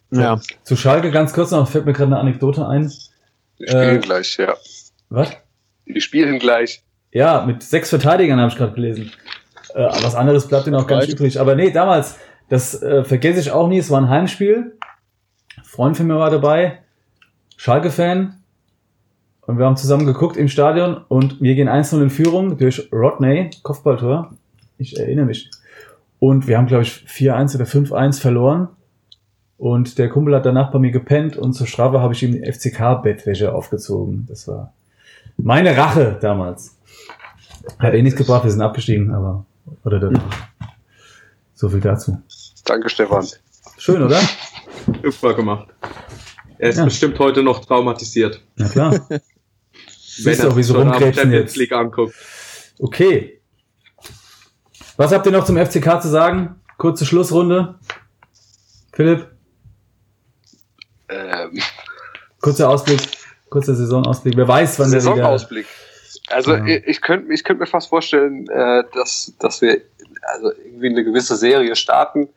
Ja. 0.10 0.40
Zu 0.64 0.76
Schalke 0.76 1.12
ganz 1.12 1.34
kurz 1.34 1.52
noch, 1.52 1.68
fällt 1.70 1.86
mir 1.86 1.94
gerade 1.94 2.08
eine 2.08 2.20
Anekdote 2.20 2.68
ein. 2.68 2.92
Die 3.60 3.68
spielen 3.68 3.96
Äh, 3.98 4.00
gleich, 4.00 4.38
ja. 4.38 4.56
Was? 5.10 5.32
Die 5.86 6.02
spielen 6.02 6.40
gleich. 6.40 6.82
Ja, 7.12 7.46
mit 7.46 7.62
sechs 7.62 7.90
Verteidigern 7.90 8.40
habe 8.40 8.52
ich 8.52 8.58
gerade 8.58 8.74
gelesen. 8.74 9.12
Äh, 9.76 9.84
was 9.86 10.16
anderes 10.16 10.48
bleibt 10.48 10.66
ihnen 10.66 10.76
auch 10.76 10.88
gar 10.88 11.00
nicht 11.02 11.14
übrig. 11.14 11.40
Aber 11.40 11.54
nee, 11.56 11.70
damals, 11.72 12.16
das 12.50 12.82
äh, 12.82 13.04
vergesse 13.04 13.40
ich 13.40 13.52
auch 13.52 13.68
nie, 13.68 13.78
es 13.78 13.92
war 13.92 14.02
ein 14.02 14.10
Heimspiel. 14.10 14.76
Ein 15.58 15.64
Freund 15.64 15.98
von 15.98 16.08
mir 16.08 16.18
war 16.18 16.32
dabei, 16.32 16.80
Schalke-Fan. 17.58 18.43
Und 19.46 19.58
wir 19.58 19.66
haben 19.66 19.76
zusammen 19.78 20.06
geguckt 20.06 20.38
im 20.38 20.48
Stadion 20.48 21.04
und 21.10 21.42
wir 21.42 21.56
gehen 21.56 21.68
1-0 21.70 22.02
in 22.02 22.10
Führung 22.10 22.58
durch 22.58 22.90
Rodney, 22.94 23.50
Kopfballtor. 23.62 24.32
Ich 24.78 24.98
erinnere 25.00 25.26
mich. 25.26 25.50
Und 26.20 26.48
wir 26.48 26.58
haben, 26.58 26.68
glaube 26.68 26.84
ich, 26.84 27.06
4-1 27.08 27.56
oder 27.56 27.66
5-1 27.66 28.22
verloren. 28.22 28.70
Und 29.58 29.98
der 29.98 30.10
Kumpel 30.10 30.36
hat 30.36 30.46
danach 30.46 30.72
bei 30.72 30.80
mir 30.80 30.92
gepennt 30.92 31.38
und 31.38 31.54
zur 31.54 31.68
Strafe 31.68 32.00
habe 32.02 32.14
ich 32.14 32.24
ihm 32.24 32.32
die 32.32 32.52
FCK-Bettwäsche 32.52 33.54
aufgezogen. 33.54 34.26
Das 34.28 34.48
war 34.48 34.74
meine 35.38 35.76
Rache 35.76 36.18
damals. 36.22 36.78
Hat 37.80 37.94
eh 37.94 38.02
nichts 38.02 38.18
gebracht, 38.18 38.44
wir 38.44 38.52
sind 38.52 38.62
abgestiegen, 38.62 39.14
aber. 39.14 39.46
Oder 39.86 40.00
der, 40.00 40.12
so 41.54 41.70
viel 41.70 41.80
dazu. 41.80 42.22
Danke, 42.66 42.90
Stefan. 42.90 43.26
Schön, 43.78 44.02
oder? 44.04 44.20
Super 45.04 45.34
gemacht. 45.34 45.68
Er 46.58 46.70
ist 46.70 46.78
Ja. 46.78 46.86
bestimmt 46.86 47.18
heute 47.20 47.42
noch 47.44 47.64
traumatisiert. 47.64 48.42
Na 48.56 48.68
klar. 48.68 49.08
Siehst 50.16 50.44
du 50.44 50.50
auch, 50.50 50.56
wie 50.58 50.64
am 50.70 50.76
rumkrebsen 50.76 51.32
jetzt. 51.32 51.56
League 51.56 51.72
anguckt. 51.72 52.16
Okay. 52.80 53.42
Was 54.98 55.12
habt 55.12 55.26
ihr 55.26 55.32
noch 55.32 55.46
zum 55.46 55.58
FCK 55.58 56.02
zu 56.02 56.10
sagen? 56.10 56.62
Kurze 56.78 57.06
Schlussrunde. 57.06 57.80
Philipp, 58.94 59.28
Ähm, 61.10 61.60
kurzer 62.42 62.70
Ausblick, 62.70 63.02
kurzer 63.50 63.76
Saisonausblick. 63.76 64.36
Wer 64.38 64.48
weiß, 64.48 64.80
wann 64.80 64.92
der 64.92 65.02
wieder... 65.02 65.16
Saisonausblick. 65.16 65.66
Also 66.30 66.56
Ja. 66.56 66.66
ich, 66.66 66.84
ich 66.88 67.02
könnte 67.02 67.34
ich 67.34 67.44
könnt 67.44 67.60
mir 67.60 67.66
fast 67.68 67.90
vorstellen, 67.90 68.48
äh, 68.50 68.84
dass, 68.94 69.34
dass 69.40 69.62
wir 69.62 69.82
also 70.34 70.52
irgendwie 70.66 70.90
eine 70.90 71.04
gewisse 71.04 71.36
Serie 71.36 71.76
starten, 71.76 72.30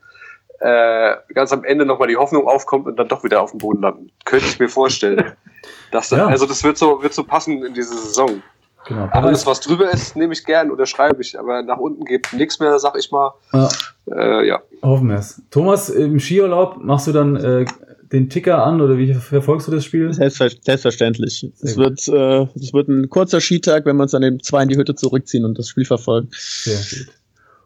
äh, 0.60 1.16
ganz 1.34 1.52
am 1.52 1.64
Ende 1.64 1.84
nochmal 1.86 2.08
die 2.08 2.16
Hoffnung 2.16 2.46
aufkommt 2.46 2.86
und 2.86 2.96
dann 2.98 3.08
doch 3.08 3.24
wieder 3.24 3.42
auf 3.42 3.50
dem 3.50 3.58
Boden 3.58 3.82
landen. 3.82 4.10
Könnte 4.24 4.46
ich 4.46 4.58
mir 4.58 4.68
vorstellen. 4.68 5.32
Dass 5.90 6.08
das, 6.10 6.18
Ja. 6.18 6.26
Also 6.26 6.46
das 6.46 6.62
wird 6.64 6.78
so, 6.78 7.02
wird 7.02 7.14
so 7.14 7.24
passen 7.24 7.64
in 7.64 7.74
diese 7.74 7.94
Saison. 7.96 8.42
Genau. 8.86 9.06
Alles, 9.10 9.44
was 9.46 9.60
drüber 9.60 9.90
ist, 9.90 10.14
nehme 10.14 10.32
ich 10.32 10.44
gern 10.44 10.70
oder 10.70 10.86
schreibe 10.86 11.20
ich, 11.20 11.36
aber 11.38 11.62
nach 11.62 11.78
unten 11.78 12.04
geht 12.04 12.28
nichts 12.32 12.60
mehr, 12.60 12.78
sag 12.78 12.96
ich 12.96 13.10
mal. 13.10 13.32
Ja, 13.52 13.68
Äh, 14.12 14.46
ja. 14.46 14.62
hoffen 14.82 15.08
wir 15.08 15.16
es. 15.16 15.42
Thomas, 15.50 15.88
im 15.88 16.20
Skiurlaub 16.20 16.76
machst 16.80 17.08
du 17.08 17.12
dann 17.12 17.34
äh, 17.34 17.64
den 18.12 18.30
Ticker 18.30 18.64
an 18.64 18.80
oder 18.80 18.96
wie 18.96 19.12
verfolgst 19.14 19.66
du 19.66 19.72
das 19.72 19.84
Spiel? 19.84 20.12
Selbstver 20.12 20.48
selbstverständlich. 20.60 21.50
Es 21.60 21.76
wird, 21.76 22.06
äh, 22.06 22.46
es 22.54 22.72
wird 22.72 22.86
ein 22.88 23.10
kurzer 23.10 23.40
Skitag, 23.40 23.84
wenn 23.86 23.96
wir 23.96 24.04
uns 24.04 24.12
dann 24.12 24.22
eben 24.22 24.40
zwei 24.40 24.62
in 24.62 24.68
die 24.68 24.76
Hütte 24.76 24.94
zurückziehen 24.94 25.44
und 25.44 25.58
das 25.58 25.68
Spiel 25.68 25.84
verfolgen. 25.84 26.28
Sehr 26.32 26.76
gut. 26.76 27.12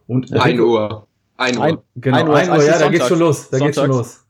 Und 0.07 0.33
Ein 0.33 0.59
Uhr. 0.59 1.07
Ein 1.41 1.57
Uhr. 1.59 1.65
Ein- 1.65 1.79
Genau, 1.97 2.17
Ein 2.17 2.23
ein 2.23 2.29
Uhr 2.29 2.35
Uhr, 2.35 2.41
ist 2.41 2.49
eigentlich 2.51 2.67
ja, 2.71 2.79
da 2.79 2.89
geht's 2.91 3.09
schon 3.09 3.19
los. 3.19 3.51
Da 3.51 3.59
geht's 3.59 3.77
schon 3.77 3.89
los. 3.91 4.25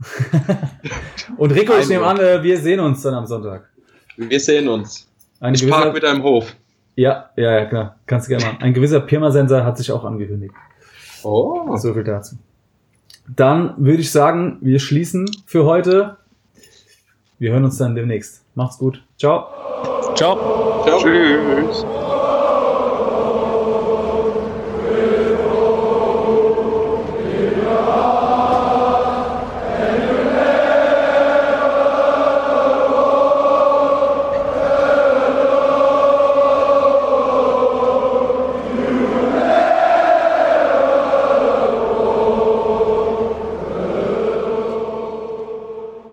Und 1.37 1.51
Rico, 1.53 1.73
ich 1.75 1.83
Ein 1.83 1.89
nehme 1.89 2.05
Uhr. 2.05 2.11
an, 2.11 2.43
wir 2.43 2.59
sehen 2.59 2.81
uns 2.81 3.03
dann 3.03 3.15
am 3.15 3.27
Sonntag. 3.27 3.69
Wir 4.17 4.39
sehen 4.41 4.69
uns. 4.69 5.09
Ein 5.41 5.55
Ich 5.55 5.69
park 5.69 5.95
wieder 5.95 6.11
im 6.13 6.23
Hof. 6.23 6.55
ja, 6.97 7.31
ja, 7.37 7.53
ja, 7.61 7.65
klar. 7.67 7.97
Kannst 8.07 8.27
du 8.27 8.31
gerne 8.31 8.45
machen. 8.45 8.59
Ein 8.63 8.75
gewisser 8.75 9.01
Pirmasensor 9.01 9.65
hat 9.65 9.77
sich 9.79 9.91
auch 9.91 10.05
angekündigt. 10.05 10.55
Oh. 11.23 11.77
So 11.77 11.93
viel 11.95 12.05
dazu. 12.05 12.37
Dann 13.35 13.75
würde 13.79 14.01
ich 14.03 14.11
sagen, 14.11 14.59
wir 14.61 14.79
schließen 14.81 15.29
für 15.47 15.65
heute. 15.65 16.17
Wir 17.39 17.53
hören 17.53 17.65
uns 17.65 17.79
dann 17.79 17.95
demnächst. 17.95 18.43
Macht's 18.55 18.79
gut. 18.79 19.03
Ciao. 19.19 19.47
Ciao. 20.15 20.83
Ciao. 20.85 20.99
Tschüss. 21.01 21.85